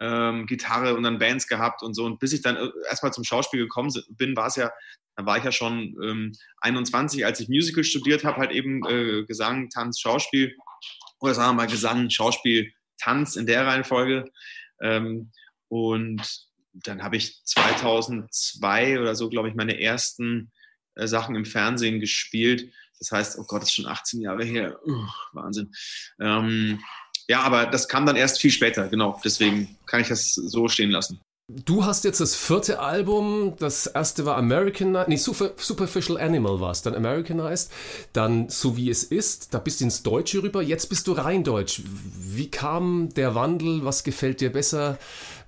[0.00, 2.04] ähm, Gitarre und dann Bands gehabt und so.
[2.04, 4.70] Und bis ich dann äh, erstmal zum Schauspiel gekommen bin, war es ja,
[5.16, 9.24] da war ich ja schon ähm, 21, als ich Musical studiert habe, halt eben äh,
[9.24, 10.54] Gesang, Tanz, Schauspiel
[11.20, 14.30] oder sagen wir mal Gesang, Schauspiel, Tanz in der Reihenfolge.
[14.80, 15.30] Ähm,
[15.68, 16.22] und
[16.72, 20.52] dann habe ich 2002 oder so, glaube ich, meine ersten
[20.94, 22.72] äh, Sachen im Fernsehen gespielt.
[22.98, 24.78] Das heißt, oh Gott, das ist schon 18 Jahre her.
[24.86, 25.72] Uh, Wahnsinn.
[26.20, 26.82] Ähm,
[27.28, 29.20] ja, aber das kam dann erst viel später, genau.
[29.24, 31.20] Deswegen kann ich das so stehen lassen.
[31.48, 36.72] Du hast jetzt das vierte Album, das erste war Americanized, nee, Super, Superficial Animal war
[36.72, 37.72] es, dann Americanized,
[38.12, 41.44] dann So wie es ist, da bist du ins Deutsche rüber, jetzt bist du rein
[41.44, 41.82] Deutsch.
[41.86, 44.98] Wie kam der Wandel, was gefällt dir besser,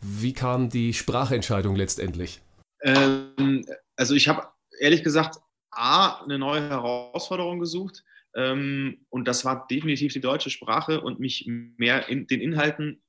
[0.01, 2.41] wie kam die Sprachentscheidung letztendlich?
[2.83, 4.47] Ähm, also ich habe
[4.79, 5.41] ehrlich gesagt
[5.73, 8.05] A, eine neue Herausforderung gesucht
[8.37, 13.03] ähm, und das war definitiv die deutsche Sprache und mich mehr in den Inhalten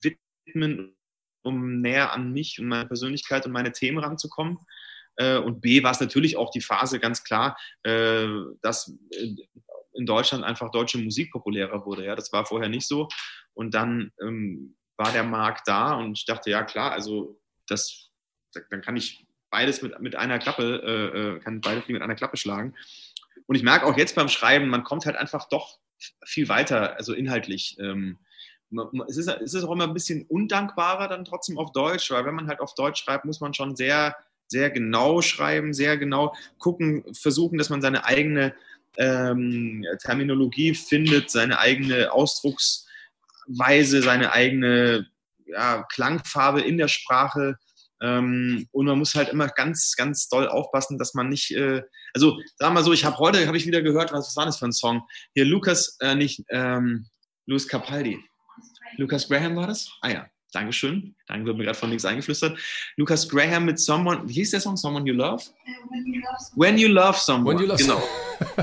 [0.00, 0.96] widmen
[1.42, 4.58] um näher an mich und meine Persönlichkeit und meine Themen ranzukommen.
[5.16, 8.26] Äh, und B war es natürlich auch die Phase ganz klar, äh,
[8.62, 8.94] dass
[9.94, 12.04] in Deutschland einfach deutsche Musik populärer wurde.
[12.04, 13.08] Ja, das war vorher nicht so.
[13.54, 18.10] Und dann ähm, war der Markt da und ich dachte, ja klar, also das,
[18.70, 22.74] dann kann ich beides mit, mit einer Klappe, äh, kann beide mit einer Klappe schlagen.
[23.46, 25.78] Und ich merke auch jetzt beim Schreiben, man kommt halt einfach doch
[26.24, 27.76] viel weiter, also inhaltlich.
[27.78, 28.18] Ähm,
[29.08, 32.34] es ist, es ist auch immer ein bisschen undankbarer dann trotzdem auf Deutsch, weil wenn
[32.34, 34.16] man halt auf Deutsch schreibt, muss man schon sehr,
[34.48, 38.54] sehr genau schreiben, sehr genau gucken, versuchen, dass man seine eigene
[38.96, 45.06] ähm, Terminologie findet, seine eigene Ausdrucksweise, seine eigene
[45.46, 47.56] ja, Klangfarbe in der Sprache.
[48.00, 51.82] Ähm, und man muss halt immer ganz, ganz doll aufpassen, dass man nicht, äh,
[52.14, 54.58] also sag mal so, ich habe heute, habe ich wieder gehört, was, was war das
[54.58, 55.02] für ein Song?
[55.34, 57.06] Hier Lukas, äh, nicht, ähm,
[57.46, 58.18] Louis Capaldi.
[58.96, 59.90] Lucas Graham war das?
[60.00, 61.14] Ah ja, Dankeschön.
[61.26, 62.58] Danke, wird mir gerade von nichts eingeflüstert.
[62.96, 64.76] Lucas Graham mit Someone, wie hieß der Song?
[64.76, 65.42] Someone You Love?
[66.54, 67.58] When You Love Someone.
[67.58, 68.02] When you love genau.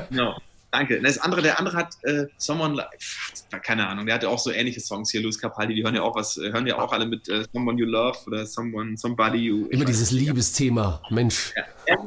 [0.09, 0.37] genau.
[0.71, 1.01] Danke.
[1.01, 4.79] Das andere, der andere hat äh, Someone, Like- keine Ahnung, der hatte auch so ähnliche
[4.79, 7.27] Songs hier, Louis Capaldi, die hören ja auch was, äh, hören ja auch alle mit
[7.27, 9.65] äh, Someone You Love oder Someone, Somebody You.
[9.69, 10.27] Immer dieses nicht.
[10.27, 11.01] Liebesthema.
[11.09, 11.53] Mensch.
[11.87, 11.97] Ja,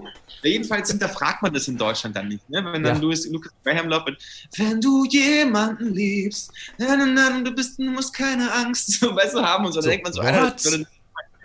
[0.45, 2.65] jedenfalls hinterfragt man das in Deutschland dann nicht, ne?
[2.65, 3.01] wenn dann Ja.
[3.03, 4.19] Louis, Lucas Graham läuft mit,
[4.57, 9.35] wenn du jemanden liebst, na, na, na, du bist, du musst keine Angst, so, weißt
[9.35, 10.87] du, haben und so, dann So, denkt man so, Alter, das würde,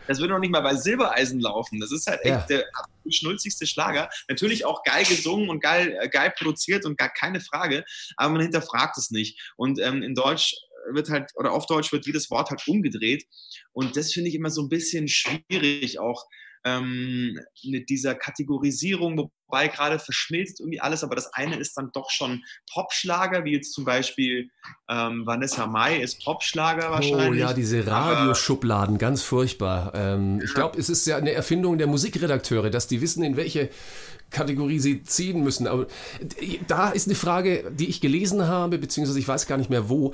[0.08, 1.80] das würde noch nicht mal bei Silbereisen laufen.
[1.80, 2.46] Das ist halt echt Ja.
[2.50, 4.10] der absolut schnulzigste Schlager.
[4.30, 7.84] Natürlich auch geil gesungen und geil, äh, geil produziert und gar keine Frage,
[8.16, 9.40] aber man hinterfragt es nicht.
[9.58, 10.56] Und ähm, in Deutsch
[10.92, 13.26] wird halt, oder auf Deutsch wird jedes Wort halt umgedreht.
[13.74, 16.26] Und das finde ich immer so ein bisschen schwierig auch
[16.64, 22.10] ähm, mit dieser Kategorisierung, wobei gerade verschmilzt irgendwie alles, aber das eine ist dann doch
[22.10, 24.50] schon Popschlager, wie jetzt zum Beispiel
[24.90, 27.42] ähm, Vanessa Mai ist Popschlager Oh wahrscheinlich.
[27.42, 29.92] ja, diese Radioschubladen, ganz furchtbar.
[29.96, 33.70] Ähm, ich glaube, es ist ja eine Erfindung der Musikredakteure, dass die wissen, in welche
[34.30, 35.68] Kategorie sie ziehen müssen.
[35.68, 35.88] Aber
[36.68, 40.14] da ist eine Frage, die ich gelesen habe, beziehungsweise ich weiß gar nicht mehr wo.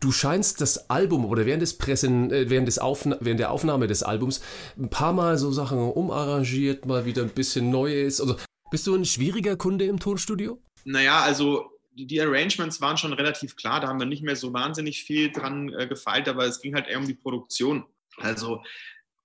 [0.00, 3.86] Du scheinst das Album oder während, des Pressen, äh, während, des Aufna während der Aufnahme
[3.86, 4.42] des Albums
[4.78, 8.20] ein paar Mal so Sachen umarrangiert, mal wieder ein bisschen Neues.
[8.20, 8.36] Also,
[8.74, 10.60] bist du ein schwieriger Kunde im Tonstudio?
[10.84, 15.04] Naja, also die, Arrangements waren schon relativ klar, da haben wir nicht mehr so wahnsinnig
[15.04, 17.84] viel dran äh, gefeilt, aber es ging halt eher um die Produktion.
[18.16, 18.64] Also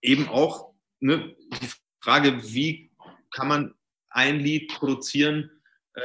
[0.04, 2.92] eben auch ne, die Frage, wie
[3.32, 3.74] kann man
[4.12, 5.50] ein Lied produzieren,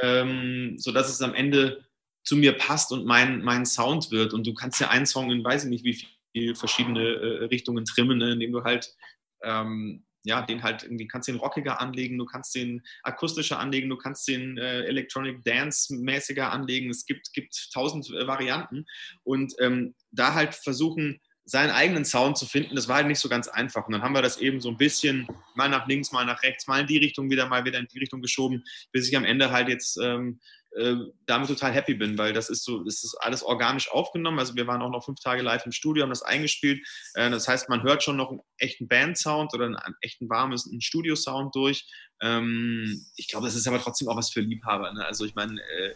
[0.01, 1.85] ähm, sodass es am Ende
[2.23, 4.33] zu mir passt und mein, mein Sound wird.
[4.33, 6.03] Und du kannst ja einen Song in weiß ich nicht wie
[6.33, 8.95] viele verschiedene äh, Richtungen trimmen, ne, indem du halt
[9.43, 13.97] ähm, ja, den halt irgendwie kannst den rockiger anlegen, du kannst den akustischer anlegen, du
[13.97, 16.89] kannst den äh, Electronic Dance mäßiger anlegen.
[16.89, 18.85] Es gibt, gibt tausend äh, Varianten
[19.23, 23.29] und ähm, da halt versuchen, seinen eigenen Sound zu finden, das war halt nicht so
[23.29, 23.85] ganz einfach.
[23.85, 26.65] Und dann haben wir das eben so ein bisschen mal nach links, mal nach rechts,
[26.65, 29.51] mal in die Richtung wieder, mal wieder in die Richtung geschoben, bis ich am Ende
[29.51, 30.39] halt jetzt ähm,
[30.75, 34.39] äh, damit total happy bin, weil das ist so, das ist alles organisch aufgenommen.
[34.39, 36.85] Also wir waren auch noch fünf Tage live im Studio, haben das eingespielt.
[37.13, 40.69] Äh, das heißt, man hört schon noch einen echten Band-Sound oder einen, einen echten warmes
[40.79, 41.87] Studio-Sound durch.
[42.21, 44.93] Ähm, ich glaube, das ist aber trotzdem auch was für Liebhaber.
[44.93, 45.05] Ne?
[45.05, 45.95] Also ich meine, äh,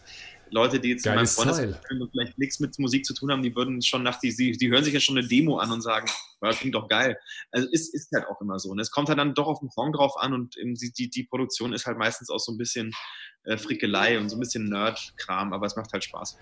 [0.51, 1.77] Leute, die jetzt in meinem Geiles Freundeskreis
[2.11, 4.83] vielleicht nichts mit Musik zu tun haben, die würden schon nach die, die, die hören
[4.83, 6.13] sich ja schon eine Demo an und sagen, "Ja,
[6.47, 7.17] das klingt doch geil.
[7.51, 8.69] Also ist, ist halt auch immer so.
[8.69, 11.23] Und es kommt halt dann doch auf den Song drauf an und die, die, die
[11.23, 12.91] Produktion ist halt meistens auch so ein bisschen
[13.43, 16.37] äh, Frickelei und so ein bisschen Nerd-Kram, aber es macht halt Spaß.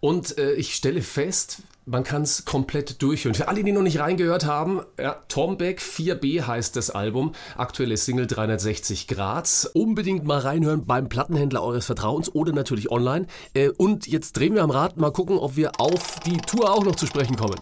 [0.00, 3.34] Und äh, ich stelle fest, man kann es komplett durchhören.
[3.34, 7.34] Für alle, die noch nicht reingehört haben, ja, Tom Beck 4B heißt das Album.
[7.56, 9.70] Aktuelle Single 360 Grad.
[9.74, 13.26] Unbedingt mal reinhören beim Plattenhändler eures Vertrauens oder natürlich online.
[13.54, 16.84] Äh, und jetzt drehen wir am Rad, mal gucken, ob wir auf die Tour auch
[16.84, 17.56] noch zu sprechen kommen.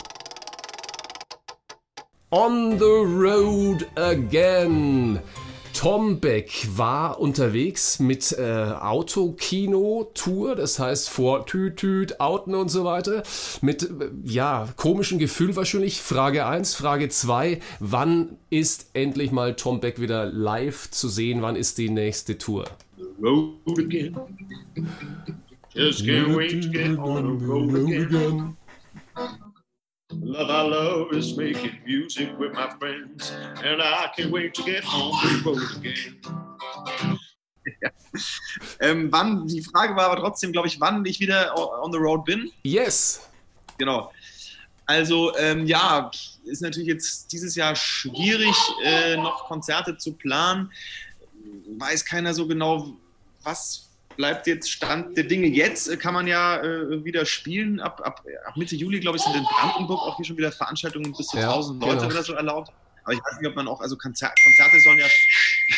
[2.33, 5.19] On the Road Again.
[5.75, 12.85] Tom Beck war unterwegs mit äh, Autokino-Tour, das heißt vor Tüt, Tüt, Outen und so
[12.85, 13.25] weiter.
[13.63, 16.01] Mit, äh, ja, komischen Gefühl wahrscheinlich.
[16.01, 16.77] Frage 1.
[16.77, 17.59] Frage 2.
[17.81, 21.43] Wann ist endlich mal Tom Beck wieder live zu sehen?
[21.43, 22.67] Wann ist die nächste Tour?
[23.21, 24.17] Road again.
[25.75, 28.57] Just can't wait to get on the road again.
[30.13, 34.85] Love I love is making music with my friends, and I can't wait to get
[34.87, 36.21] on the road again.
[37.81, 37.91] Ja.
[38.81, 42.25] Ähm, wann, die Frage war aber trotzdem, glaube ich, wann ich wieder on the road
[42.25, 42.51] bin.
[42.65, 43.29] Yes!
[43.79, 44.11] Genau.
[44.87, 46.11] Also ähm, ja,
[46.45, 50.73] ist natürlich jetzt dieses Jahr schwierig, äh, noch Konzerte zu planen.
[51.79, 52.97] Weiß keiner so genau,
[53.45, 53.90] was
[54.21, 55.47] bleibt jetzt Stand der Dinge.
[55.47, 57.81] Jetzt äh, kann man ja äh, wieder spielen.
[57.81, 61.15] Ab, ab, ab Mitte Juli, glaube ich, sind in Brandenburg auch hier schon wieder Veranstaltungen
[61.17, 62.07] bis zu Ja, 1000 Leute genau.
[62.11, 62.71] oder so erlaubt.
[63.05, 65.07] Aber ich weiß nicht, ob man auch, also Konzer Konzerte sollen ja.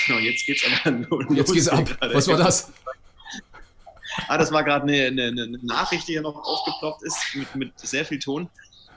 [0.06, 1.24] Genau, jetzt geht's aber los.
[1.30, 1.88] Jetzt geht's ab.
[2.00, 2.72] Was war das?
[4.26, 7.78] Ah, das war gerade eine, eine, eine Nachricht, die hier noch aufgeploppt ist, mit, mit
[7.78, 8.50] sehr viel Ton.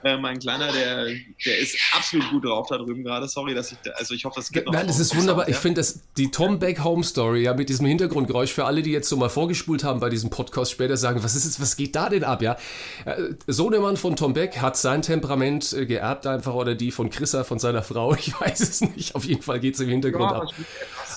[0.03, 1.05] Äh, mein Kleiner, der,
[1.45, 3.27] der ist absolut gut drauf da drüben gerade.
[3.27, 4.73] Sorry, dass ich, da- also ich hoffe, das geht noch.
[4.73, 5.45] Nein, das ist wunderbar.
[5.45, 5.61] Sound, Ich ja?
[5.61, 9.09] finde, dass die Tom Beck Home Story, ja, mit diesem Hintergrundgeräusch, für alle, die jetzt
[9.09, 12.09] so mal vorgespult haben bei diesem Podcast, später sagen, was ist es, was geht da
[12.09, 12.55] denn ab, ja?
[13.05, 17.43] Äh, Sohnemann von Tom Beck hat sein Temperament äh, geerbt einfach oder die von Chrissa,
[17.43, 18.13] von seiner Frau.
[18.19, 19.15] Ich weiß es nicht.
[19.15, 20.49] Auf jeden Fall geht es im Hintergrund Ja, ab.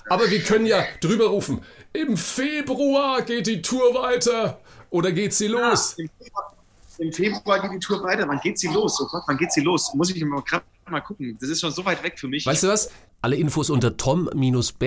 [0.08, 1.60] Aber wir können ja drüber rufen.
[1.92, 4.60] Im Februar geht die Tour weiter.
[4.90, 5.94] Oder geht sie los?
[5.98, 6.54] Im Februar,
[6.98, 8.26] Im Februar geht die Tour weiter.
[8.28, 9.00] Wann geht sie los?
[9.00, 9.94] Oh Gott, wann geht sie los?
[9.94, 11.38] Muss ich mal gerade mal gucken.
[11.40, 12.44] Das ist schon so weit weg für mich.
[12.44, 12.90] Weißt du was?
[13.22, 14.82] Alle Infos unter tom-beck.net.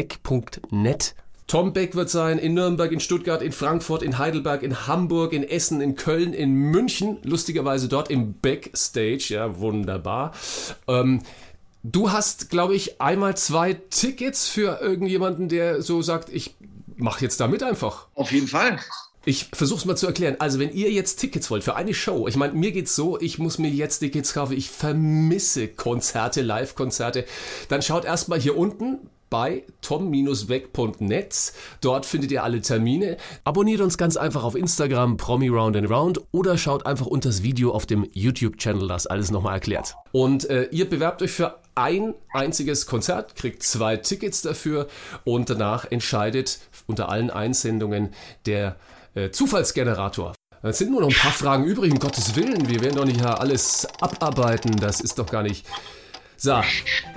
[1.48, 5.44] Tom Beck wird sein in Nürnberg, in Stuttgart, in Frankfurt, in Heidelberg, in Hamburg, in
[5.44, 7.18] Essen, in Köln, in München.
[7.24, 9.34] Lustigerweise dort im Backstage.
[9.34, 10.32] Ja, wunderbar.
[10.88, 11.22] Ähm,
[11.84, 16.56] du hast, glaube ich, einmal zwei Tickets für irgendjemanden, der so sagt, ich
[16.96, 18.08] mache jetzt da mit einfach.
[18.16, 18.80] Auf jeden Fall.
[19.24, 20.36] Ich versuch's mal zu erklären.
[20.40, 23.38] Also, wenn ihr jetzt Tickets wollt für eine Show, ich meine, mir geht's so, ich
[23.38, 27.26] muss mir jetzt Tickets kaufen, ich vermisse Konzerte, Live-Konzerte,
[27.70, 31.54] dann schaut erstmal hier unten bei tom-weg.net.
[31.80, 33.18] Dort findet ihr alle Termine.
[33.46, 37.42] Abonniert uns ganz einfach auf Instagram, Promi Round and Round oder schaut einfach unter das
[37.42, 39.96] Video auf dem YouTube-Channel, das alles nochmal erklärt.
[40.12, 44.88] Und äh, ihr bewerbt euch für ein einziges Konzert, kriegt zwei Tickets dafür
[45.24, 48.10] und danach entscheidet unter allen Einsendungen
[48.46, 48.76] der
[49.16, 50.34] äh, Zufallsgenerator.
[50.64, 52.70] Es sind nur noch ein paar Fragen übrig, um Gottes Willen.
[52.70, 54.76] Wir werden doch nicht alles abarbeiten.
[54.78, 55.66] Das ist doch gar nicht.
[56.38, 56.62] So,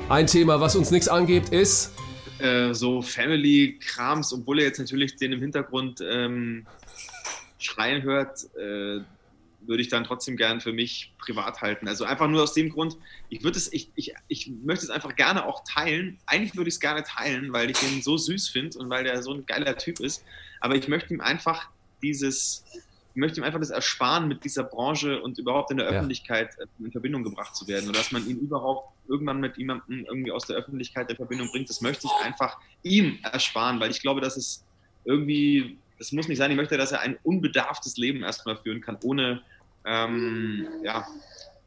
[0.08, 1.92] ein Thema, was uns nichts angeht, ist.
[2.38, 6.66] Äh, so Family-Krams, obwohl er jetzt natürlich den im Hintergrund ähm,
[7.58, 9.00] schreien hört, äh,
[9.66, 11.88] würde ich dann trotzdem gern für mich privat halten.
[11.88, 12.96] Also einfach nur aus dem Grund,
[13.28, 16.18] ich es, ich, ich, ich möchte es einfach gerne auch teilen.
[16.26, 19.22] Eigentlich würde ich es gerne teilen, weil ich ihn so süß finde und weil der
[19.22, 20.24] so ein geiler Typ ist.
[20.60, 21.68] Aber ich möchte ihm einfach
[22.04, 22.64] dieses,
[23.14, 25.92] ich möchte ihm einfach das ersparen, mit dieser Branche und überhaupt in der Ja.
[25.92, 27.88] Öffentlichkeit äh, in Verbindung gebracht zu werden.
[27.88, 31.68] Oder dass man ihn überhaupt irgendwann mit jemandem irgendwie aus der Öffentlichkeit in Verbindung bringt.
[31.68, 34.64] Das möchte ich einfach ihm ersparen, weil ich glaube, dass es
[35.04, 38.98] irgendwie, das muss nicht sein, ich möchte, dass er ein unbedarftes Leben erstmal führen kann,
[39.02, 39.42] ohne
[39.86, 41.06] ähm, ja,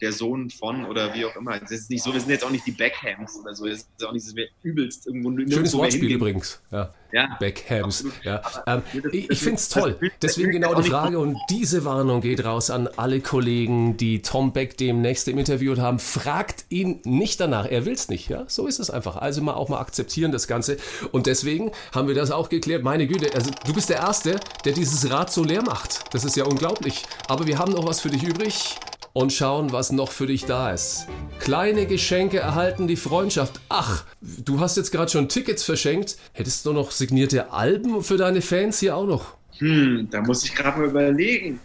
[0.01, 1.59] der Sohn von oder wie auch immer.
[1.59, 3.65] Das ist nicht so, wir sind jetzt auch nicht die Beckhams oder so.
[3.65, 6.17] Das ist auch nicht, dass wir übelst irgendwo Schönes Wortspiel hingehen.
[6.17, 6.61] übrigens.
[6.71, 6.93] Ja.
[7.13, 8.03] Ja, Beckhams.
[8.23, 8.41] Ja.
[8.65, 8.81] Ähm,
[9.11, 9.97] ich ich finde es toll.
[10.21, 14.77] Deswegen genau die Frage und diese Warnung geht raus an alle Kollegen, die Tom Beck
[14.77, 15.99] demnächst im interviewt haben.
[15.99, 17.65] Fragt ihn nicht danach.
[17.65, 18.29] Er will es nicht.
[18.29, 18.43] Ja?
[18.47, 19.15] So ist es einfach.
[19.15, 20.77] Also mal auch mal akzeptieren das Ganze.
[21.11, 22.83] Und deswegen haben wir das auch geklärt.
[22.83, 26.13] Meine Güte, also du bist der Erste, der dieses Rad so leer macht.
[26.13, 27.03] Das ist ja unglaublich.
[27.29, 28.75] Aber wir haben noch was für dich übrig.
[29.13, 31.07] Und schauen, was noch für dich da ist.
[31.39, 33.59] Kleine Geschenke erhalten die Freundschaft.
[33.69, 36.17] Ach, du hast jetzt gerade schon Tickets verschenkt.
[36.33, 39.35] Hättest du noch signierte Alben für deine Fans hier auch noch?
[39.57, 41.59] Hm, da muss ich gerade mal überlegen.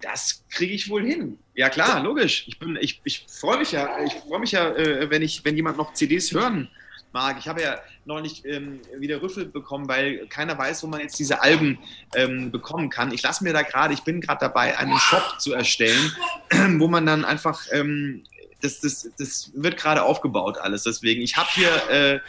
[0.00, 1.38] Das kriege ich wohl hin.
[1.54, 2.44] Ja klar, logisch.
[2.48, 5.56] Ich bin, ich, ich freue mich ja, ich freue mich ja, äh, wenn ich, wenn
[5.56, 6.68] jemand noch CDs hören
[7.12, 7.36] mag.
[7.38, 11.42] Ich habe ja neulich ähm, wieder Rüffel bekommen, weil keiner weiß, wo man jetzt diese
[11.42, 11.78] Alben
[12.14, 13.12] ähm, bekommen kann.
[13.12, 16.12] Ich lasse mir da gerade, ich bin gerade dabei, einen Shop zu erstellen,
[16.78, 18.24] wo man dann einfach ähm,
[18.60, 20.84] das, das, das wird gerade aufgebaut alles.
[20.84, 22.20] Deswegen, ich habe hier äh,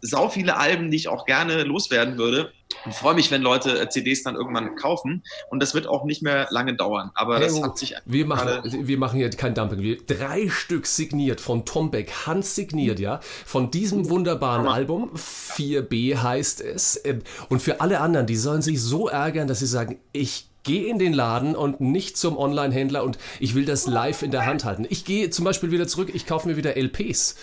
[0.00, 2.52] sau viele Alben, die ich auch gerne loswerden würde.
[2.84, 5.22] Und freue mich, wenn Leute äh, CDs dann irgendwann kaufen.
[5.50, 7.10] Und das wird auch nicht mehr lange dauern.
[7.14, 9.80] Aber das Hey, hat sich wir machen, wir machen hier kein Dumping.
[9.80, 15.10] Wir, drei Stück signiert von Tom Beck, handsigniert, ja, von diesem wunderbaren Album.
[15.14, 17.00] 4b heißt es.
[17.04, 20.88] Ähm, Und für alle anderen, die sollen sich so ärgern, dass sie sagen, ich gehe
[20.90, 24.64] in den Laden und nicht zum Online-Händler und ich will das live in der Hand
[24.64, 24.84] halten.
[24.90, 27.36] Ich gehe zum Beispiel wieder zurück, ich kaufe mir wieder LPs.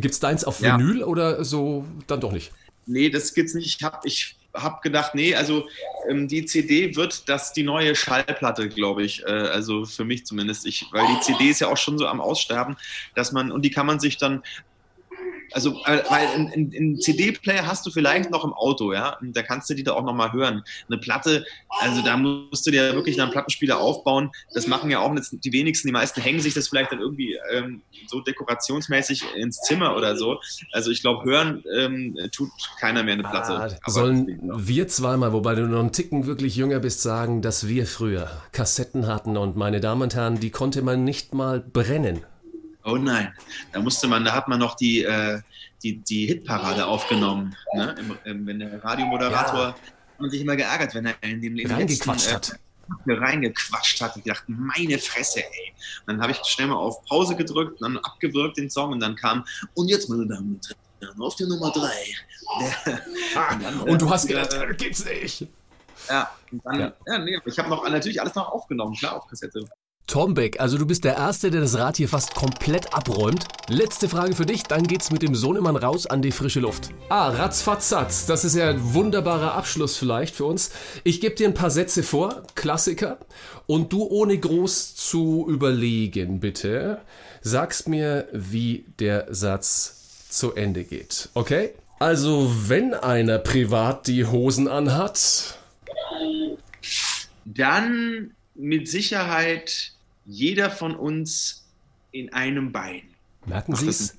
[0.00, 0.78] Gibt's deins auf Ja.
[0.78, 1.84] Vinyl oder so?
[2.06, 2.52] Dann doch nicht.
[2.86, 3.66] Nee, das gibt's nicht.
[3.66, 5.68] Ich habe ich hab gedacht, nee, also
[6.08, 9.22] ähm, die CD wird das die neue Schallplatte, glaube ich.
[9.24, 10.66] Äh, also für mich zumindest.
[10.66, 12.76] Ich, weil die CD ist ja auch schon so am Aussterben,
[13.14, 14.42] dass man, und die kann man sich dann.
[15.52, 19.74] Also, weil einen CD-Player hast du vielleicht noch im Auto, ja, und da kannst du
[19.74, 20.62] die da auch nochmal hören.
[20.88, 21.44] Eine Platte,
[21.80, 24.30] also da musst du dir wirklich einen Plattenspieler aufbauen.
[24.54, 27.38] Das machen ja auch jetzt die wenigsten, die meisten hängen sich das vielleicht dann irgendwie
[27.52, 30.40] ähm, so dekorationsmäßig ins Zimmer oder so.
[30.72, 32.50] Also ich glaube, hören ähm, tut
[32.80, 33.54] keiner mehr eine Platte.
[33.54, 37.86] Ah, sollen wir zweimal, wobei du noch einen Ticken wirklich jünger bist, sagen, dass wir
[37.86, 42.24] früher Kassetten hatten und meine Damen und Herren, die konnte man nicht mal brennen.
[42.88, 43.34] Oh nein,
[43.72, 45.40] da musste man, da hat man noch die, äh,
[45.82, 47.56] die, die Hitparade aufgenommen.
[47.74, 47.94] Ne?
[47.98, 49.66] Im, im, wenn der Radiomoderator Ja.
[49.72, 52.60] hat man sich immer geärgert, wenn er in den in den Reingequatscht letzten, hat.
[53.08, 55.72] Äh, reingequatscht hat und gedacht, meine Fresse, ey.
[56.06, 59.16] Und dann habe ich schnell mal auf Pause gedrückt, dann abgewürgt den Song und dann
[59.16, 59.44] kam,
[59.74, 61.90] und jetzt, meine Damen und Herren, auf die Nummer drei.
[62.86, 63.00] Der,
[63.34, 65.48] Ah, dann, und du äh, hast gedacht, äh, gibt's nicht.
[66.08, 66.92] ja, und dann, Ja.
[67.08, 67.18] ja.
[67.18, 69.64] nee, ich habe noch natürlich alles noch aufgenommen, klar, auf Kassette.
[70.06, 73.44] Tom Beck, also du bist der Erste, der das Rad hier fast komplett abräumt.
[73.68, 76.90] Letzte Frage für dich, dann geht's mit dem Sohnemann raus an die frische Luft.
[77.08, 80.70] Ah, ratzfatzatz, das ist ja ein wunderbarer Abschluss vielleicht für uns.
[81.02, 83.18] Ich gebe dir ein paar Sätze vor, Klassiker,
[83.66, 87.00] und du ohne groß zu überlegen, bitte,
[87.40, 91.30] sagst mir, wie der Satz zu Ende geht.
[91.34, 91.70] Okay?
[91.98, 95.58] Also, wenn einer privat die Hosen anhat,
[97.44, 99.95] Dann mit Sicherheit
[100.26, 101.66] jeder von uns
[102.12, 103.02] in einem Bein.
[103.46, 104.16] merken Sie es?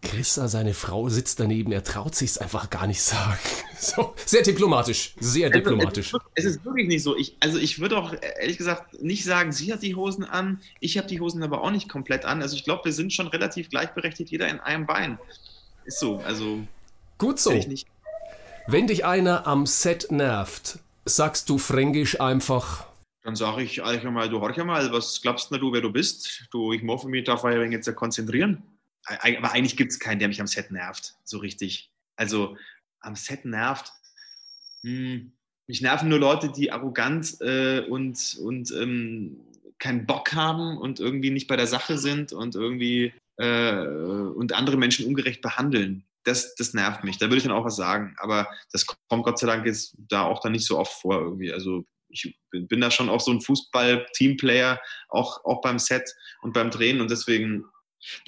[0.00, 3.38] Christa, seine Frau, sitzt daneben, er traut sich's einfach gar nicht sagen.
[3.82, 6.14] So, sehr diplomatisch, sehr diplomatisch.
[6.14, 7.16] Also, es, ist, es ist wirklich nicht so.
[7.16, 10.98] Ich, also ich würde auch ehrlich gesagt nicht sagen, sie hat die Hosen an, ich
[10.98, 12.42] habe die Hosen aber auch nicht komplett an.
[12.42, 15.18] Also ich glaube, wir sind schon relativ gleichberechtigt, jeder in einem Bein.
[15.84, 16.60] Ist so, also
[17.18, 17.52] Gut so.
[18.68, 22.86] Wenn dich einer am Set nervt, sagst du fränkisch einfach,
[23.22, 26.48] Dann sage ich eigentlich mal, du horch mal, was glaubst du, wer du bist?
[26.50, 28.62] Du, ich muss mich da ein jetzt konzentrieren.
[29.04, 31.90] Aber eigentlich gibt es keinen, der mich am Set nervt, so richtig.
[32.16, 32.56] Also
[33.00, 33.92] am Set nervt.
[34.82, 35.32] Hm,
[35.66, 39.40] mich nerven nur Leute, die arrogant äh, und, und ähm,
[39.78, 44.76] keinen Bock haben und irgendwie nicht bei der Sache sind und irgendwie äh, und andere
[44.76, 46.04] Menschen ungerecht behandeln.
[46.24, 47.18] Das, das nervt mich.
[47.18, 48.14] Da würde ich dann auch was sagen.
[48.18, 51.52] Aber das kommt Gott sei Dank jetzt da auch dann nicht so oft vor irgendwie.
[51.52, 56.70] Also ich bin, da schon auch so ein Fußball-Teamplayer, auch, auch beim Set und beim
[56.70, 57.64] Drehen und deswegen.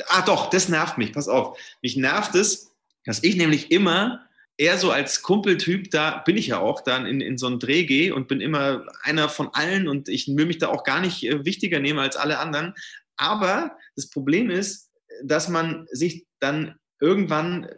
[0.06, 1.12] Ah, doch, das nervt mich.
[1.12, 1.58] Pass auf.
[1.82, 2.72] Mich nervt es,
[3.04, 4.24] dass ich nämlich immer
[4.56, 7.84] eher so als Kumpeltyp, da bin ich ja auch, dann in, in so einen Dreh
[7.84, 11.24] gehe und bin immer einer von allen und ich will mich da auch gar nicht
[11.24, 12.74] äh, wichtiger nehmen als alle anderen.
[13.16, 14.90] Aber das Problem ist,
[15.22, 17.76] dass man sich dann irgendwann, äh,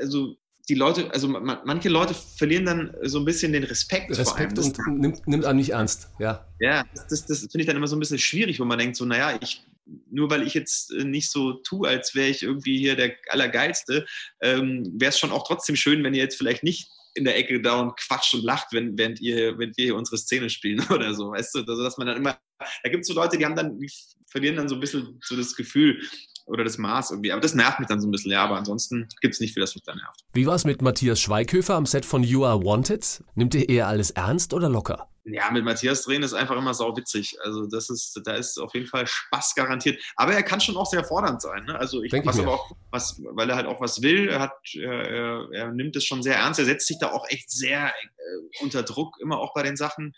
[0.00, 0.36] also
[0.68, 4.50] die Leute, also ma- manche Leute verlieren dann so ein bisschen den Respekt, vor einem.
[4.56, 6.10] Respekt und nimmt, nimmt einen nicht ernst.
[6.18, 6.46] Ja.
[6.60, 8.96] ja, das, das, das finde ich dann immer so ein bisschen schwierig, wo man denkt,
[8.96, 9.62] so, naja, ich,
[10.10, 14.06] nur weil ich jetzt äh, nicht so tue, als wäre ich irgendwie hier der Allergeilste,
[14.42, 17.60] ähm, wäre es schon auch trotzdem schön, wenn ihr jetzt vielleicht nicht in der Ecke
[17.62, 21.14] da und quatscht und lacht, wenn, während, ihr, während wir hier unsere Szene spielen oder
[21.14, 21.58] so, weißt du?
[21.60, 23.90] Also, dass man dann immer, da gibt es so Leute, die haben dann, die
[24.30, 26.02] verlieren dann so ein bisschen so das Gefühl
[26.48, 27.32] oder das Maß irgendwie.
[27.32, 29.60] Aber das nervt mich dann so ein bisschen, ja, aber ansonsten gibt es nicht viel,
[29.60, 30.20] das mich dann nervt.
[30.32, 33.22] Wie war es mit Matthias Schweighöfer am Set von You Are Wanted?
[33.34, 35.08] Nimmt er eher alles ernst oder locker?
[35.30, 37.36] Ja, mit Matthias drehen ist einfach immer sau witzig.
[37.44, 40.02] Also das ist, da ist auf jeden Fall Spaß garantiert.
[40.16, 41.64] Aber er kann schon auch sehr fordernd sein.
[41.64, 41.78] Ne?
[41.78, 42.44] Also ich, Denk ich was mir.
[42.44, 44.28] aber auch, was, weil er halt auch was will.
[44.28, 46.60] Er hat, er, er, er nimmt es schon sehr ernst.
[46.60, 50.14] Er setzt sich da auch echt sehr äh, unter Druck immer auch bei den Sachen.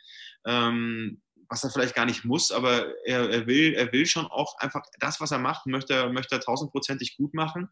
[0.47, 1.21] Ähm,
[1.51, 4.83] was er vielleicht gar nicht muss, aber er, er will, er will schon auch einfach
[5.01, 7.69] das, was er macht, möchte er, möchte er tausendprozentig gut machen.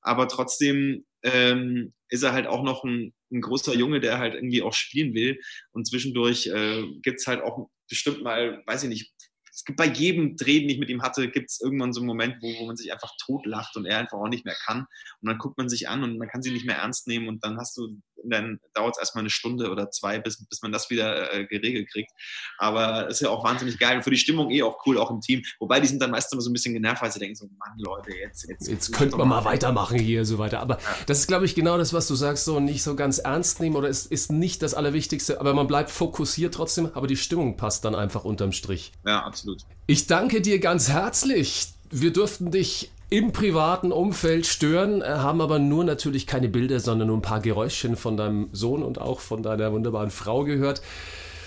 [0.00, 4.62] Aber trotzdem ähm, ist er halt auch noch ein, ein großer Junge, der halt irgendwie
[4.62, 5.40] auch spielen will.
[5.72, 9.12] Und zwischendurch äh, gibt es halt auch bestimmt mal, weiß ich nicht,
[9.52, 12.06] es gibt bei jedem Dreh, den ich mit ihm hatte, gibt es irgendwann so einen
[12.06, 14.80] Moment, wo, wo man sich einfach totlacht und er einfach auch nicht mehr kann.
[15.20, 17.42] Und dann guckt man sich an und man kann sie nicht mehr ernst nehmen und
[17.42, 20.90] dann hast du, dann dauert es erstmal eine Stunde oder zwei, bis, bis man das
[20.90, 22.10] wieder äh, geregelt kriegt.
[22.58, 25.10] Aber es ist ja auch wahnsinnig geil und für die Stimmung eh auch cool, auch
[25.10, 25.42] im Team.
[25.58, 27.78] Wobei die sind dann meistens immer so ein bisschen genervt, weil sie denken so, Mann,
[27.78, 30.60] Leute, jetzt, jetzt, Jetzt könnte man mal weitermachen hier und so weiter.
[30.60, 33.60] Aber das ist, glaube ich, genau das, was du sagst, so nicht so ganz ernst
[33.60, 37.56] nehmen oder es ist nicht das Allerwichtigste, aber man bleibt fokussiert trotzdem, aber die Stimmung
[37.56, 38.92] passt dann einfach unterm Strich.
[39.06, 39.62] Ja, absolut.
[39.86, 41.68] Ich danke dir ganz herzlich.
[41.90, 47.08] Wir durften dich im privaten Umfeld stören, äh, haben aber nur natürlich keine Bilder, sondern
[47.08, 50.82] nur ein paar Geräuschchen von deinem Sohn und auch von deiner wunderbaren Frau gehört.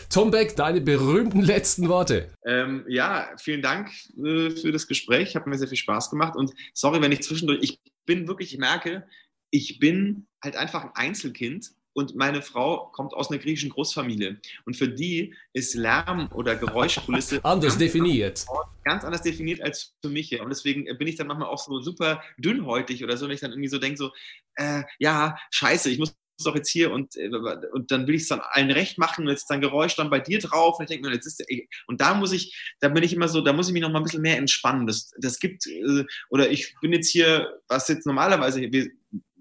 [0.09, 2.29] Tom Beck, deine berühmten letzten Worte.
[2.43, 5.35] Ähm, ja, vielen Dank äh, für das Gespräch.
[5.35, 6.35] Hat mir sehr viel Spaß gemacht.
[6.35, 9.05] Und sorry, wenn ich zwischendurch, ich bin wirklich, ich merke,
[9.51, 14.39] ich bin halt einfach ein Einzelkind und meine Frau kommt aus einer griechischen Großfamilie.
[14.65, 18.45] Und für die ist Lärm oder Geräuschkulisse Anders ganz, definiert.
[18.83, 20.29] ganz anders definiert als für mich.
[20.29, 20.43] hier.
[20.43, 23.51] Und deswegen bin ich dann manchmal auch so super dünnhäutig oder so, wenn ich dann
[23.51, 24.11] irgendwie so denke, so,
[24.55, 27.29] äh, ja, scheiße, ich muss doch jetzt hier und, äh,
[27.73, 30.09] und dann will ich es dann allen recht machen und jetzt ist dann Geräusch dann
[30.09, 31.45] bei dir drauf und ich denke mir, jetzt ist der,
[31.87, 33.99] und da muss ich, da bin ich immer so, da muss ich mich noch mal
[33.99, 34.87] ein bisschen mehr entspannen.
[34.87, 38.61] Das, das gibt, äh, oder ich bin jetzt hier, was jetzt normalerweise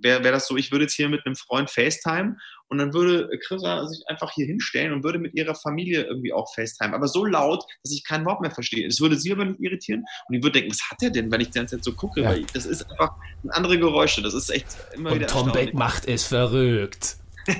[0.00, 2.36] wäre wär das so, ich würde jetzt hier mit einem Freund FaceTime
[2.68, 6.52] und dann würde Chrissa sich einfach hier hinstellen und würde mit ihrer Familie irgendwie auch
[6.54, 8.86] FaceTime, aber so laut, dass ich kein Wort mehr verstehe.
[8.86, 11.40] Das würde sie aber nicht irritieren und ich würde denken, was hat er denn, wenn
[11.40, 12.22] ich die ganze Zeit so gucke?
[12.22, 12.36] Ja.
[12.52, 13.14] Das ist einfach
[13.50, 15.66] andere Geräusche, das ist echt immer wieder Und Tom erstaunlich.
[15.66, 17.16] Beck macht es verrückt.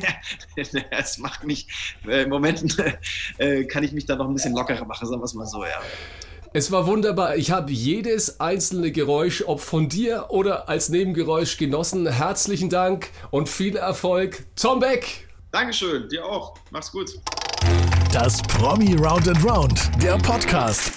[0.90, 1.66] Es macht mich,
[2.06, 2.76] äh, im Moment
[3.38, 5.64] äh, kann ich mich da noch ein bisschen lockerer machen, sagen wir es mal so,
[5.64, 5.80] ja.
[6.54, 7.36] Es war wunderbar.
[7.36, 12.06] Ich habe jedes einzelne Geräusch, ob von dir oder als Nebengeräusch, genossen.
[12.06, 14.44] Herzlichen Dank und viel Erfolg.
[14.56, 15.28] Tom Beck!
[15.50, 16.54] Dankeschön, dir auch.
[16.70, 17.10] Mach's gut.
[18.12, 20.92] Das Promi Round and Round, der Podcast.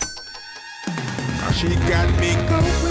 [1.54, 2.91] She got me going